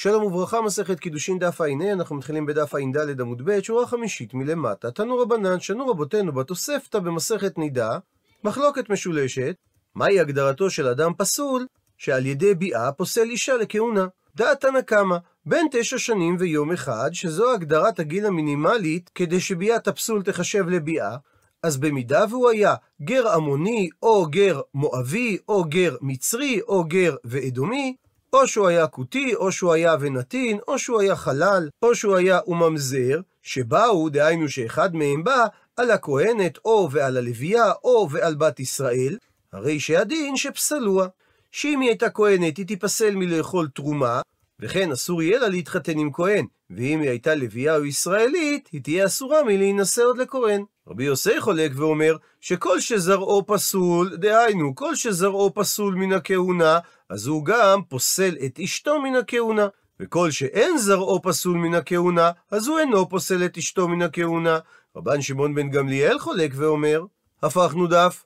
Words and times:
שלום 0.00 0.24
וברכה, 0.24 0.60
מסכת 0.60 1.00
קידושין 1.00 1.38
דף 1.38 1.60
ע"ה, 1.60 1.92
אנחנו 1.92 2.16
מתחילים 2.16 2.46
בדף 2.46 2.74
ע"ד 2.74 3.20
עמוד 3.20 3.42
ב', 3.44 3.60
שורה 3.62 3.86
חמישית 3.86 4.34
מלמטה. 4.34 4.90
תנו 4.90 5.18
רבנן, 5.18 5.60
שנו 5.60 5.86
רבותינו 5.88 6.32
בתוספתא 6.32 6.98
במסכת 6.98 7.58
נידה, 7.58 7.98
מחלוקת 8.44 8.90
משולשת, 8.90 9.56
מהי 9.94 10.20
הגדרתו 10.20 10.70
של 10.70 10.86
אדם 10.86 11.12
פסול, 11.16 11.66
שעל 11.96 12.26
ידי 12.26 12.54
ביאה 12.54 12.92
פוסל 12.92 13.22
אישה 13.22 13.56
לכהונה. 13.56 14.06
דעת 14.36 14.60
תנא 14.60 14.80
קמא, 14.80 15.16
בין 15.46 15.66
תשע 15.70 15.98
שנים 15.98 16.36
ויום 16.38 16.72
אחד, 16.72 17.10
שזו 17.12 17.52
הגדרת 17.52 17.98
הגיל 17.98 18.26
המינימלית 18.26 19.10
כדי 19.14 19.40
שביאת 19.40 19.88
הפסול 19.88 20.22
תחשב 20.22 20.68
לביאה, 20.68 21.16
אז 21.62 21.76
במידה 21.76 22.24
והוא 22.30 22.50
היה 22.50 22.74
גר 23.02 23.28
עמוני, 23.28 23.88
או 24.02 24.26
גר 24.26 24.60
מואבי, 24.74 25.38
או 25.48 25.64
גר 25.64 25.96
מצרי, 26.00 26.60
או 26.68 26.84
גר 26.84 27.16
ואדומי, 27.24 27.96
או 28.32 28.48
שהוא 28.48 28.68
היה 28.68 28.86
כותי, 28.86 29.34
או 29.34 29.52
שהוא 29.52 29.72
היה 29.72 29.96
ונתין, 30.00 30.58
או 30.68 30.78
שהוא 30.78 31.00
היה 31.00 31.16
חלל, 31.16 31.68
או 31.82 31.94
שהוא 31.94 32.16
היה 32.16 32.40
וממזר, 32.46 33.20
שבאו, 33.42 34.08
דהיינו 34.08 34.48
שאחד 34.48 34.96
מהם 34.96 35.24
בא, 35.24 35.46
על 35.76 35.90
הכהנת, 35.90 36.58
או 36.64 36.88
ועל 36.92 37.16
הלוויה, 37.16 37.72
או 37.84 38.08
ועל 38.10 38.34
בת 38.34 38.60
ישראל, 38.60 39.18
הרי 39.52 39.80
שהדין 39.80 40.36
שפסלוה. 40.36 41.08
שאם 41.52 41.80
היא 41.80 41.88
הייתה 41.88 42.10
כהנת, 42.10 42.56
היא 42.56 42.66
תיפסל 42.66 43.14
מלאכול 43.14 43.68
תרומה, 43.74 44.20
וכן 44.60 44.92
אסור 44.92 45.22
יהיה 45.22 45.38
לה 45.38 45.48
להתחתן 45.48 45.98
עם 45.98 46.12
כהן, 46.12 46.46
ואם 46.70 47.00
היא 47.00 47.10
הייתה 47.10 47.34
לוויה 47.34 47.76
או 47.76 47.84
ישראלית, 47.84 48.68
היא 48.72 48.82
תהיה 48.82 49.06
אסורה 49.06 49.42
מלהינשא 49.42 50.02
עוד 50.02 50.18
לכהן. 50.18 50.64
רבי 50.88 51.04
יוסי 51.04 51.40
חולק 51.40 51.72
ואומר 51.74 52.16
שכל 52.40 52.80
שזרעו 52.80 53.46
פסול, 53.46 54.16
דהיינו, 54.16 54.74
כל 54.74 54.94
שזרעו 54.94 55.54
פסול 55.54 55.94
מן 55.94 56.12
הכהונה, 56.12 56.78
אז 57.10 57.26
הוא 57.26 57.44
גם 57.44 57.82
פוסל 57.88 58.36
את 58.46 58.60
אשתו 58.60 59.00
מן 59.00 59.14
הכהונה. 59.14 59.68
וכל 60.00 60.30
שאין 60.30 60.78
זרעו 60.78 61.22
פסול 61.22 61.56
מן 61.56 61.74
הכהונה, 61.74 62.30
אז 62.50 62.68
הוא 62.68 62.78
אינו 62.78 63.08
פוסל 63.08 63.44
את 63.44 63.58
אשתו 63.58 63.88
מן 63.88 64.02
הכהונה. 64.02 64.58
רבן 64.96 65.22
שמעון 65.22 65.54
בן 65.54 65.70
גמליאל 65.70 66.18
חולק 66.18 66.52
ואומר, 66.54 67.04
הפכנו 67.42 67.86
דף. 67.86 68.24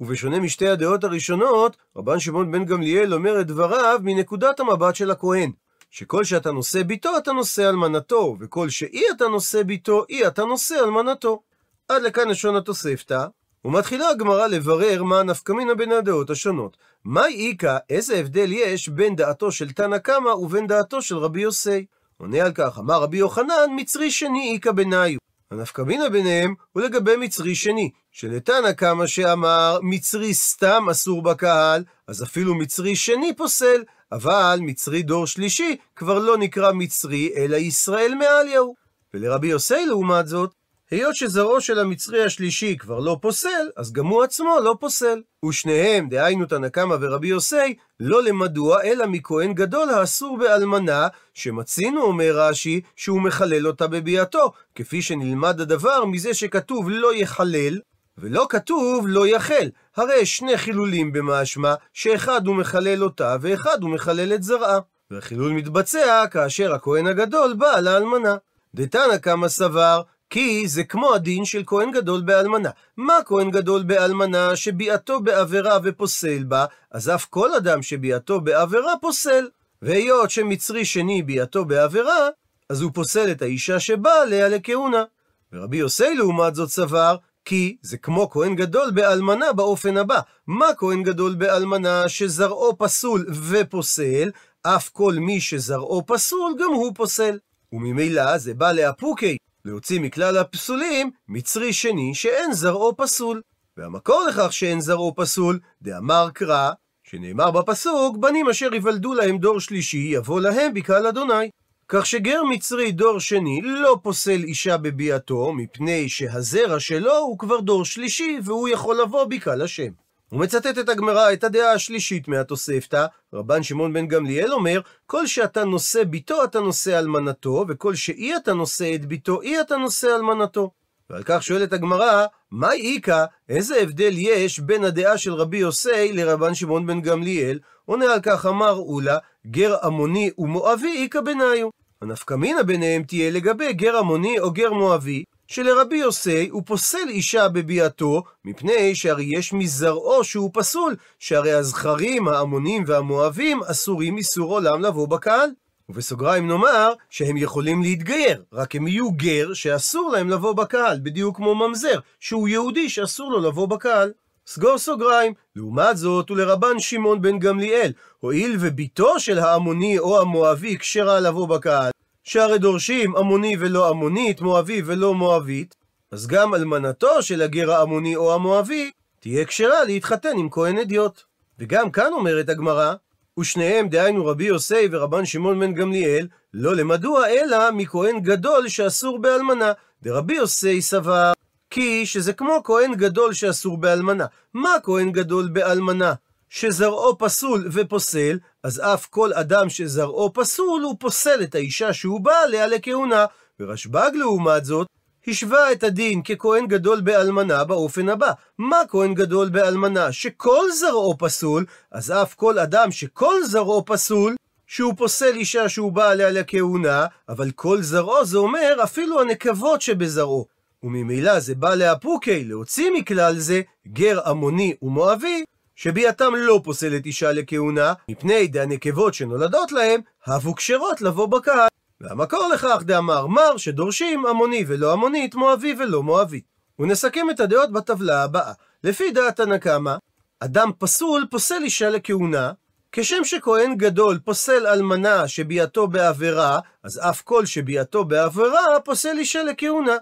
ובשונה 0.00 0.40
משתי 0.40 0.68
הדעות 0.68 1.04
הראשונות, 1.04 1.76
רבן 1.96 2.20
שמעון 2.20 2.50
בן 2.50 2.64
גמליאל 2.64 3.14
אומר 3.14 3.40
את 3.40 3.46
דבריו 3.46 4.00
מנקודת 4.02 4.60
המבט 4.60 4.94
של 4.94 5.10
הכהן. 5.10 5.50
שכל 5.90 6.24
שאתה 6.24 6.52
נושא 6.52 6.82
ביתו, 6.82 7.16
אתה 7.18 7.32
נושא 7.32 7.68
אלמנתו, 7.68 8.36
וכל 8.40 8.68
שאי 8.68 9.02
אתה 9.16 9.28
נושא 9.28 9.62
ביתו, 9.62 10.04
אי 10.08 10.26
אתה 10.26 10.44
נושא 10.44 10.74
אלמנתו. 10.84 11.42
עד 11.88 12.02
לכאן 12.02 12.28
לשון 12.28 12.56
התוספתא, 12.56 13.26
ומתחילה 13.64 14.08
הגמרא 14.08 14.46
לברר 14.46 15.02
מה 15.02 15.20
הנפקמינה 15.20 15.74
בין 15.74 15.92
הדעות 15.92 16.30
השונות. 16.30 16.76
מהי 17.04 17.50
איכא, 17.50 17.76
איזה 17.90 18.16
הבדל 18.16 18.52
יש 18.52 18.88
בין 18.88 19.16
דעתו 19.16 19.52
של 19.52 19.72
תנא 19.72 19.98
קמא 19.98 20.28
ובין 20.28 20.66
דעתו 20.66 21.02
של 21.02 21.16
רבי 21.16 21.40
יוסי? 21.40 21.86
עונה 22.16 22.42
על 22.42 22.52
כך, 22.52 22.78
אמר 22.78 23.02
רבי 23.02 23.16
יוחנן, 23.16 23.66
מצרי 23.76 24.10
שני 24.10 24.52
איכא 24.54 24.72
בניו. 24.72 25.18
הנפקמינה 25.50 26.08
ביניהם 26.08 26.54
הוא 26.72 26.82
לגבי 26.82 27.16
מצרי 27.16 27.54
שני, 27.54 27.90
שלתנא 28.12 28.72
קמא 28.72 29.06
שאמר 29.06 29.78
מצרי 29.82 30.34
סתם 30.34 30.86
אסור 30.90 31.22
בקהל, 31.22 31.84
אז 32.08 32.22
אפילו 32.22 32.54
מצרי 32.54 32.96
שני 32.96 33.36
פוסל, 33.36 33.82
אבל 34.12 34.58
מצרי 34.62 35.02
דור 35.02 35.26
שלישי 35.26 35.76
כבר 35.96 36.18
לא 36.18 36.38
נקרא 36.38 36.72
מצרי, 36.72 37.30
אלא 37.36 37.56
ישראל 37.56 38.14
מעליהו. 38.14 38.74
ולרבי 39.14 39.46
יוסי 39.46 39.86
לעומת 39.86 40.28
זאת, 40.28 40.54
היות 40.90 41.16
שזרעו 41.16 41.60
של 41.60 41.78
המצרי 41.78 42.24
השלישי 42.24 42.76
כבר 42.78 42.98
לא 42.98 43.18
פוסל, 43.20 43.68
אז 43.76 43.92
גם 43.92 44.06
הוא 44.06 44.22
עצמו 44.22 44.58
לא 44.64 44.76
פוסל. 44.80 45.22
ושניהם, 45.48 46.08
דהיינו 46.08 46.46
תנא 46.46 46.68
קמא 46.68 46.96
ורבי 47.00 47.28
יוסי, 47.28 47.74
לא 48.00 48.22
למדוע 48.22 48.82
אלא 48.82 49.06
מכהן 49.06 49.54
גדול 49.54 49.90
האסור 49.90 50.38
באלמנה, 50.38 51.08
שמצינו, 51.34 52.02
אומר 52.02 52.32
רש"י, 52.34 52.80
שהוא 52.96 53.20
מחלל 53.20 53.66
אותה 53.66 53.86
בביאתו, 53.86 54.52
כפי 54.74 55.02
שנלמד 55.02 55.60
הדבר 55.60 56.04
מזה 56.04 56.34
שכתוב 56.34 56.90
לא 56.90 57.14
יחלל, 57.14 57.80
ולא 58.18 58.46
כתוב 58.50 59.04
לא 59.08 59.26
יחל. 59.26 59.70
הרי 59.96 60.26
שני 60.26 60.58
חילולים 60.58 61.12
במשמע, 61.12 61.74
שאחד 61.92 62.46
הוא 62.46 62.56
מחלל 62.56 63.04
אותה 63.04 63.36
ואחד 63.40 63.82
הוא 63.82 63.90
מחלל 63.90 64.34
את 64.34 64.42
זרעה. 64.42 64.78
והחילול 65.10 65.52
מתבצע 65.52 66.24
כאשר 66.30 66.74
הכהן 66.74 67.06
הגדול 67.06 67.54
בא 67.54 67.80
לאלמנה. 67.80 68.36
דתנא 68.74 69.16
קמא 69.16 69.48
סבר 69.48 70.02
כי 70.30 70.68
זה 70.68 70.84
כמו 70.84 71.14
הדין 71.14 71.44
של 71.44 71.62
כהן 71.66 71.90
גדול 71.90 72.20
באלמנה. 72.20 72.70
מה 72.96 73.14
כהן 73.26 73.50
גדול 73.50 73.82
באלמנה 73.82 74.56
שביאתו 74.56 75.20
בעבירה 75.20 75.78
ופוסל 75.84 76.44
בה, 76.44 76.64
אז 76.90 77.08
אף 77.08 77.24
כל 77.30 77.54
אדם 77.54 77.82
שביאתו 77.82 78.40
בעבירה 78.40 78.92
פוסל. 79.00 79.48
והיות 79.82 80.30
שמצרי 80.30 80.84
שני 80.84 81.22
ביאתו 81.22 81.64
בעבירה, 81.64 82.28
אז 82.70 82.80
הוא 82.80 82.90
פוסל 82.94 83.30
את 83.30 83.42
האישה 83.42 83.80
שבאה 83.80 84.22
עליה 84.22 84.48
לכהונה. 84.48 85.04
ורבי 85.52 85.76
יוסי 85.76 86.14
לעומת 86.14 86.54
זאת 86.54 86.68
סבר, 86.68 87.16
כי 87.44 87.76
זה 87.82 87.96
כמו 87.96 88.30
כהן 88.30 88.54
גדול 88.54 88.90
באלמנה 88.90 89.52
באופן 89.52 89.96
הבא. 89.96 90.20
מה 90.46 90.66
כהן 90.78 91.02
גדול 91.02 91.34
באלמנה 91.34 92.08
שזרעו 92.08 92.78
פסול 92.78 93.26
ופוסל, 93.48 94.30
אף 94.62 94.88
כל 94.88 95.14
מי 95.14 95.40
שזרעו 95.40 96.06
פסול 96.06 96.54
גם 96.58 96.72
הוא 96.72 96.92
פוסל. 96.94 97.38
וממילא 97.72 98.38
זה 98.38 98.54
בא 98.54 98.72
לאפוקי, 98.72 99.36
להוציא 99.66 100.00
מכלל 100.00 100.38
הפסולים 100.38 101.10
מצרי 101.28 101.72
שני 101.72 102.14
שאין 102.14 102.52
זרעו 102.52 102.96
פסול. 102.96 103.42
והמקור 103.76 104.26
לכך 104.28 104.52
שאין 104.52 104.80
זרעו 104.80 105.14
פסול, 105.16 105.58
דאמר 105.82 106.28
קרא, 106.34 106.70
שנאמר 107.04 107.50
בפסוק, 107.50 108.16
בנים 108.16 108.48
אשר 108.48 108.74
יוולדו 108.74 109.14
להם 109.14 109.38
דור 109.38 109.60
שלישי, 109.60 110.08
יבוא 110.12 110.40
להם 110.40 110.74
בקהל 110.74 111.06
אדוני. 111.06 111.50
כך 111.88 112.06
שגר 112.06 112.42
מצרי 112.44 112.92
דור 112.92 113.20
שני 113.20 113.60
לא 113.62 113.98
פוסל 114.02 114.44
אישה 114.44 114.76
בביאתו, 114.76 115.52
מפני 115.52 116.08
שהזרע 116.08 116.80
שלו 116.80 117.16
הוא 117.16 117.38
כבר 117.38 117.60
דור 117.60 117.84
שלישי, 117.84 118.38
והוא 118.44 118.68
יכול 118.68 119.00
לבוא 119.00 119.24
בקהל 119.24 119.62
השם. 119.62 119.90
הוא 120.30 120.40
מצטט 120.40 120.78
את 120.78 120.88
הגמרא, 120.88 121.32
את 121.32 121.44
הדעה 121.44 121.72
השלישית 121.72 122.28
מהתוספתא, 122.28 123.06
רבן 123.32 123.62
שמעון 123.62 123.92
בן 123.92 124.06
גמליאל 124.06 124.52
אומר, 124.52 124.80
כל 125.06 125.26
שאתה 125.26 125.64
נושא 125.64 126.04
ביתו 126.04 126.44
אתה 126.44 126.60
נושא 126.60 126.98
אלמנתו, 126.98 127.64
וכל 127.68 127.94
שאי 127.94 128.36
אתה 128.36 128.52
נושא 128.52 128.94
את 128.94 129.04
ביתו, 129.06 129.42
אי 129.42 129.60
אתה 129.60 129.76
נושא 129.76 130.06
אלמנתו. 130.16 130.70
ועל 131.10 131.22
כך 131.24 131.42
שואלת 131.42 131.72
הגמרא, 131.72 132.26
מה 132.50 132.72
איכא, 132.72 133.24
איזה 133.48 133.76
הבדל 133.76 134.12
יש 134.18 134.60
בין 134.60 134.84
הדעה 134.84 135.18
של 135.18 135.32
רבי 135.32 135.58
יוסי 135.58 136.12
לרבן 136.12 136.54
שמעון 136.54 136.86
בן 136.86 137.00
גמליאל? 137.00 137.58
עונה 137.84 138.12
על 138.12 138.20
כך 138.22 138.46
אמר 138.46 138.72
אולה, 138.72 139.18
גר 139.46 139.76
עמוני 139.82 140.30
ומואבי 140.38 141.02
איכא 141.02 141.20
בניו. 141.20 141.68
הנפקמינה 142.02 142.62
ביניהם 142.62 143.02
תהיה 143.02 143.30
לגבי 143.30 143.72
גר 143.72 143.98
עמוני 143.98 144.38
או 144.38 144.50
גר 144.50 144.72
מואבי, 144.72 145.24
שלרבי 145.48 145.96
יוסי 145.96 146.48
הוא 146.48 146.62
פוסל 146.66 147.08
אישה 147.08 147.48
בביאתו, 147.48 148.22
מפני 148.44 148.94
שהרי 148.94 149.24
יש 149.24 149.52
מזרעו 149.52 150.24
שהוא 150.24 150.50
פסול, 150.54 150.96
שהרי 151.18 151.52
הזכרים, 151.52 152.28
העמונים 152.28 152.84
והמואבים 152.86 153.60
אסורים 153.62 154.16
איסור 154.16 154.52
עולם 154.52 154.82
לבוא 154.82 155.08
בקהל. 155.08 155.50
ובסוגריים 155.88 156.48
נאמר 156.48 156.92
שהם 157.10 157.36
יכולים 157.36 157.82
להתגייר, 157.82 158.42
רק 158.52 158.76
הם 158.76 158.88
יהיו 158.88 159.12
גר 159.12 159.54
שאסור 159.54 160.10
להם 160.12 160.30
לבוא 160.30 160.52
בקהל, 160.52 160.98
בדיוק 161.02 161.36
כמו 161.36 161.54
ממזר, 161.54 161.98
שהוא 162.20 162.48
יהודי 162.48 162.88
שאסור 162.88 163.30
לו 163.32 163.40
לבוא 163.40 163.66
בקהל. 163.66 164.12
סגור 164.46 164.78
סוגריים. 164.78 165.32
לעומת 165.56 165.96
זאת, 165.96 166.30
ולרבן 166.30 166.78
שמעון 166.78 167.22
בן 167.22 167.38
גמליאל, 167.38 167.92
הואיל 168.20 168.56
וביתו 168.60 169.20
של 169.20 169.38
העמוני 169.38 169.98
או 169.98 170.20
המואבי 170.20 170.78
כשרה 170.78 171.20
לבוא 171.20 171.48
בקהל, 171.48 171.90
שהרי 172.26 172.58
דורשים 172.58 173.16
עמוני 173.16 173.56
ולא 173.60 173.88
עמונית, 173.88 174.40
מואבי 174.40 174.82
ולא 174.86 175.14
מואבית, 175.14 175.74
אז 176.10 176.26
גם 176.26 176.54
אלמנתו 176.54 177.22
של 177.22 177.42
הגר 177.42 177.72
העמוני 177.72 178.16
או 178.16 178.34
המואבי 178.34 178.90
תהיה 179.20 179.44
כשרה 179.44 179.84
להתחתן 179.84 180.38
עם 180.38 180.50
כהן 180.50 180.78
אדיוט. 180.78 181.22
וגם 181.58 181.90
כאן 181.90 182.12
אומרת 182.12 182.48
הגמרא, 182.48 182.94
ושניהם, 183.40 183.88
דהיינו 183.88 184.26
רבי 184.26 184.44
יוסי 184.44 184.88
ורבן 184.90 185.24
שמעון 185.24 185.60
בן 185.60 185.74
גמליאל, 185.74 186.26
לא 186.54 186.76
למדוע 186.76 187.26
אלא 187.28 187.70
מכהן 187.72 188.20
גדול 188.20 188.68
שאסור 188.68 189.18
באלמנה. 189.18 189.72
דרבי 190.02 190.34
יוסי 190.34 190.82
סבר 190.82 191.32
כי 191.70 192.06
שזה 192.06 192.32
כמו 192.32 192.60
כהן 192.64 192.94
גדול 192.94 193.32
שאסור 193.32 193.78
באלמנה. 193.78 194.26
מה 194.54 194.70
כהן 194.82 195.12
גדול 195.12 195.48
באלמנה? 195.48 196.14
שזרעו 196.50 197.18
פסול 197.18 197.68
ופוסל, 197.72 198.38
אז 198.62 198.80
אף 198.80 199.06
כל 199.06 199.32
אדם 199.32 199.68
שזרעו 199.68 200.32
פסול, 200.32 200.82
הוא 200.82 200.96
פוסל 201.00 201.42
את 201.42 201.54
האישה 201.54 201.92
שהוא 201.92 202.20
בא 202.20 202.34
עליה 202.44 202.66
לכהונה. 202.66 203.24
ורשב"ג 203.60 204.10
לעומת 204.14 204.64
זאת, 204.64 204.86
השווה 205.28 205.72
את 205.72 205.84
הדין 205.84 206.22
ככהן 206.22 206.66
גדול 206.66 207.00
באלמנה 207.00 207.64
באופן 207.64 208.08
הבא. 208.08 208.32
מה 208.58 208.76
כהן 208.88 209.14
גדול 209.14 209.48
באלמנה? 209.48 210.12
שכל 210.12 210.70
זרעו 210.72 211.18
פסול, 211.18 211.64
אז 211.92 212.10
אף 212.10 212.34
כל 212.34 212.58
אדם 212.58 212.90
שכל 212.90 213.44
זרעו 213.44 213.84
פסול, 213.86 214.34
שהוא 214.66 214.94
פוסל 214.96 215.36
אישה 215.36 215.68
שהוא 215.68 215.92
בא 215.92 216.10
עליה 216.10 216.30
לכהונה, 216.30 217.06
אבל 217.28 217.50
כל 217.50 217.82
זרעו 217.82 218.24
זה 218.24 218.38
אומר 218.38 218.76
אפילו 218.84 219.20
הנקבות 219.20 219.82
שבזרעו. 219.82 220.46
וממילא 220.82 221.40
זה 221.40 221.54
בא 221.54 221.74
לאפוקי, 221.74 222.44
להוציא 222.44 222.90
מכלל 222.90 223.38
זה 223.38 223.60
גר 223.88 224.20
עמוני 224.26 224.74
ומואבי, 224.82 225.44
שביאתם 225.76 226.34
לא 226.34 226.60
פוסלת 226.64 227.06
אישה 227.06 227.32
לכהונה, 227.32 227.92
מפני 228.10 228.46
דהנקבות 228.46 229.14
שנולדות 229.14 229.72
להם, 229.72 230.00
הבו 230.26 230.54
כשרות 230.54 231.00
לבוא 231.00 231.26
בקהל. 231.26 231.68
והמקור 232.00 232.48
לכך 232.54 232.82
דאמר 232.82 233.26
מר 233.26 233.56
שדורשים 233.56 234.26
עמוני 234.26 234.64
ולא 234.66 234.92
עמונית, 234.92 235.34
מואבי 235.34 235.74
ולא 235.78 236.02
מואבית. 236.02 236.44
ונסכם 236.78 237.30
את 237.30 237.40
הדעות 237.40 237.72
בטבלה 237.72 238.22
הבאה. 238.22 238.52
לפי 238.84 239.10
דעת 239.10 239.40
הנקמה, 239.40 239.96
אדם 240.40 240.70
פסול 240.78 241.26
פוסל 241.30 241.62
אישה 241.62 241.90
לכהונה, 241.90 242.52
כשם 242.92 243.24
שכהן 243.24 243.74
גדול 243.76 244.18
פוסל 244.24 244.66
אלמנה 244.66 245.28
שביאתו 245.28 245.86
בעבירה, 245.86 246.58
אז 246.82 247.00
אף 247.10 247.22
כל 247.22 247.46
שביאתו 247.46 248.04
בעבירה 248.04 248.80
פוסל 248.84 249.18
אישה 249.18 249.42
לכהונה. 249.42 249.96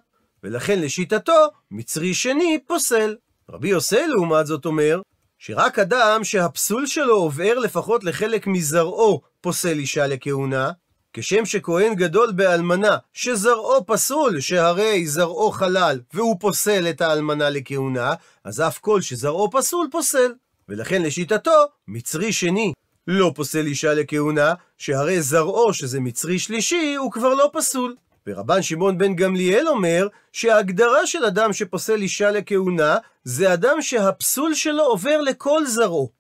ולכן 0.45 0.81
לשיטתו, 0.81 1.49
מצרי 1.71 2.15
שני 2.15 2.59
פוסל. 2.67 3.17
רבי 3.51 3.69
יוסי 3.69 4.07
לעומת 4.07 4.47
זאת 4.47 4.67
אומר, 4.67 5.01
שרק 5.47 5.79
אדם 5.79 6.25
שהפסול 6.25 6.87
שלו 6.87 7.17
עובר 7.17 7.59
לפחות 7.59 8.05
לחלק 8.05 8.47
מזרעו 8.47 9.21
פוסל 9.41 9.79
אישה 9.79 10.07
לכהונה, 10.07 10.71
כשם 11.13 11.45
שכהן 11.45 11.95
גדול 11.95 12.33
באלמנה, 12.33 12.97
שזרעו 13.13 13.87
פסול, 13.87 14.41
שהרי 14.41 15.07
זרעו 15.07 15.51
חלל, 15.51 16.01
והוא 16.15 16.37
פוסל 16.41 16.87
את 16.91 17.01
האלמנה 17.01 17.51
לכהונה, 17.51 18.15
אז 18.45 18.61
אף 18.61 18.79
כל 18.79 19.01
שזרעו 19.01 19.51
פסול 19.51 19.89
פוסל. 19.91 20.33
ולכן 20.69 21.03
לשיטתו, 21.03 21.65
מצרי 21.89 22.33
שני 22.33 22.73
לא 23.07 23.33
פוסל 23.35 23.67
אישה 23.67 23.95
לכהונה, 23.95 24.55
שהרי 24.79 25.23
זרעו, 25.23 25.75
שזה 25.75 26.01
מצרי 26.01 26.39
שלישי, 26.39 26.95
הוא 26.95 27.13
כבר 27.13 27.35
לא 27.35 27.51
פסול. 27.53 27.97
ורבן 28.27 28.63
שמעון 28.63 28.99
בן 28.99 29.17
גמליאל 29.17 29.69
אומר 29.69 30.09
שההגדרה 30.33 31.07
של 31.07 31.25
אדם 31.25 31.53
שפוסל 31.53 32.03
אישה 32.03 32.31
לכהונה 32.31 32.97
זה 33.25 33.53
אדם 33.53 33.83
שהפסול 33.83 34.55
שלו 34.55 34.83
עובר 34.83 35.21
לכל 35.21 35.67
זרעו. 35.67 36.11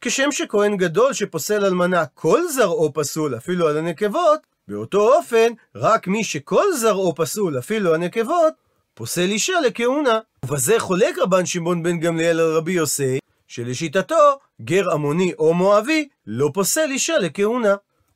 כשם 0.00 0.32
שכהן 0.32 0.76
גדול 0.76 1.12
שפוסל 1.12 1.64
אלמנה 1.64 2.04
כל 2.06 2.48
זרעו 2.48 2.92
פסול 2.94 3.36
אפילו 3.36 3.68
על 3.68 3.76
הנקבות, 3.76 4.40
באותו 4.68 5.14
אופן 5.16 5.52
רק 5.74 6.06
מי 6.08 6.24
שכל 6.24 6.72
זרעו 6.72 7.14
פסול 7.14 7.58
אפילו 7.58 7.94
הנקבות 7.94 8.52
פוסל 8.94 9.30
אישה 9.30 9.60
לכהונה. 9.60 10.18
ובזה 10.44 10.74
חולק 10.78 11.18
רבן 11.18 11.46
שמעון 11.46 11.82
בן 11.82 12.00
גמליאל 12.00 12.40
על 12.40 12.56
רבי 12.56 12.72
יוסי 12.72 13.18
שלשיטתו 13.48 14.38
גר 14.62 14.90
עמוני 14.92 15.32
או 15.38 15.54
מואבי 15.54 16.08
לא 16.26 16.50
פוסל 16.54 16.90
אישה 16.90 17.18
לכהונה. 17.18 17.74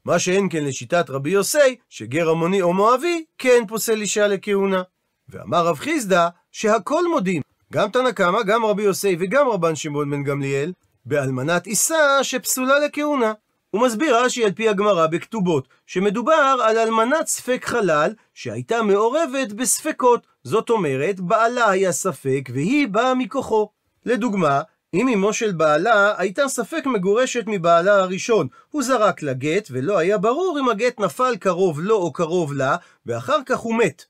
מה 0.08 0.18
שאין 0.18 0.48
כן 0.50 0.64
לשיטת 0.64 1.10
רבי 1.10 1.30
יוסי, 1.30 1.76
שגר 1.88 2.30
עמוני 2.30 2.62
או 2.62 2.72
מואבי, 2.72 3.24
כן 3.38 3.62
פוסל 3.68 4.00
אישה 4.00 4.26
לכהונה. 4.26 4.82
ואמר 5.28 5.66
רב 5.66 5.76
חיסדא, 5.76 6.28
שהכל 6.52 7.08
מודים, 7.08 7.42
גם 7.72 7.90
תנא 7.90 8.12
קמא, 8.12 8.42
גם 8.42 8.64
רבי 8.64 8.82
יוסי 8.82 9.16
וגם 9.20 9.48
רבן 9.48 9.76
שמעון 9.76 10.10
בן 10.10 10.22
גמליאל, 10.22 10.72
באלמנת 11.04 11.66
עיסה 11.66 12.24
שפסולה 12.24 12.78
לכהונה. 12.78 13.32
הוא 13.70 13.82
מסביר 13.82 14.16
רש"י 14.24 14.44
על 14.44 14.52
פי 14.52 14.68
הגמרא 14.68 15.06
בכתובות, 15.06 15.68
שמדובר 15.86 16.56
על 16.62 16.78
אלמנת 16.78 17.26
ספק 17.26 17.64
חלל 17.64 18.12
שהייתה 18.34 18.82
מעורבת 18.82 19.52
בספקות. 19.52 20.26
זאת 20.44 20.70
אומרת, 20.70 21.20
בעלה 21.20 21.70
היה 21.70 21.92
ספק 21.92 22.48
והיא 22.52 22.88
באה 22.88 23.14
מכוחו. 23.14 23.68
לדוגמה, 24.06 24.60
אם 24.94 25.08
אמו 25.08 25.32
של 25.32 25.52
בעלה 25.52 26.14
הייתה 26.18 26.48
ספק 26.48 26.82
מגורשת 26.86 27.44
מבעלה 27.46 27.96
הראשון, 27.96 28.48
הוא 28.70 28.82
זרק 28.82 29.22
לה 29.22 29.32
גט, 29.32 29.68
ולא 29.70 29.98
היה 29.98 30.18
ברור 30.18 30.58
אם 30.60 30.68
הגט 30.68 31.00
נפל 31.00 31.36
קרוב 31.36 31.80
לו 31.80 31.96
או 31.96 32.12
קרוב 32.12 32.52
לה, 32.52 32.76
ואחר 33.06 33.38
כך 33.46 33.58
הוא 33.58 33.74
מת. 33.74 34.04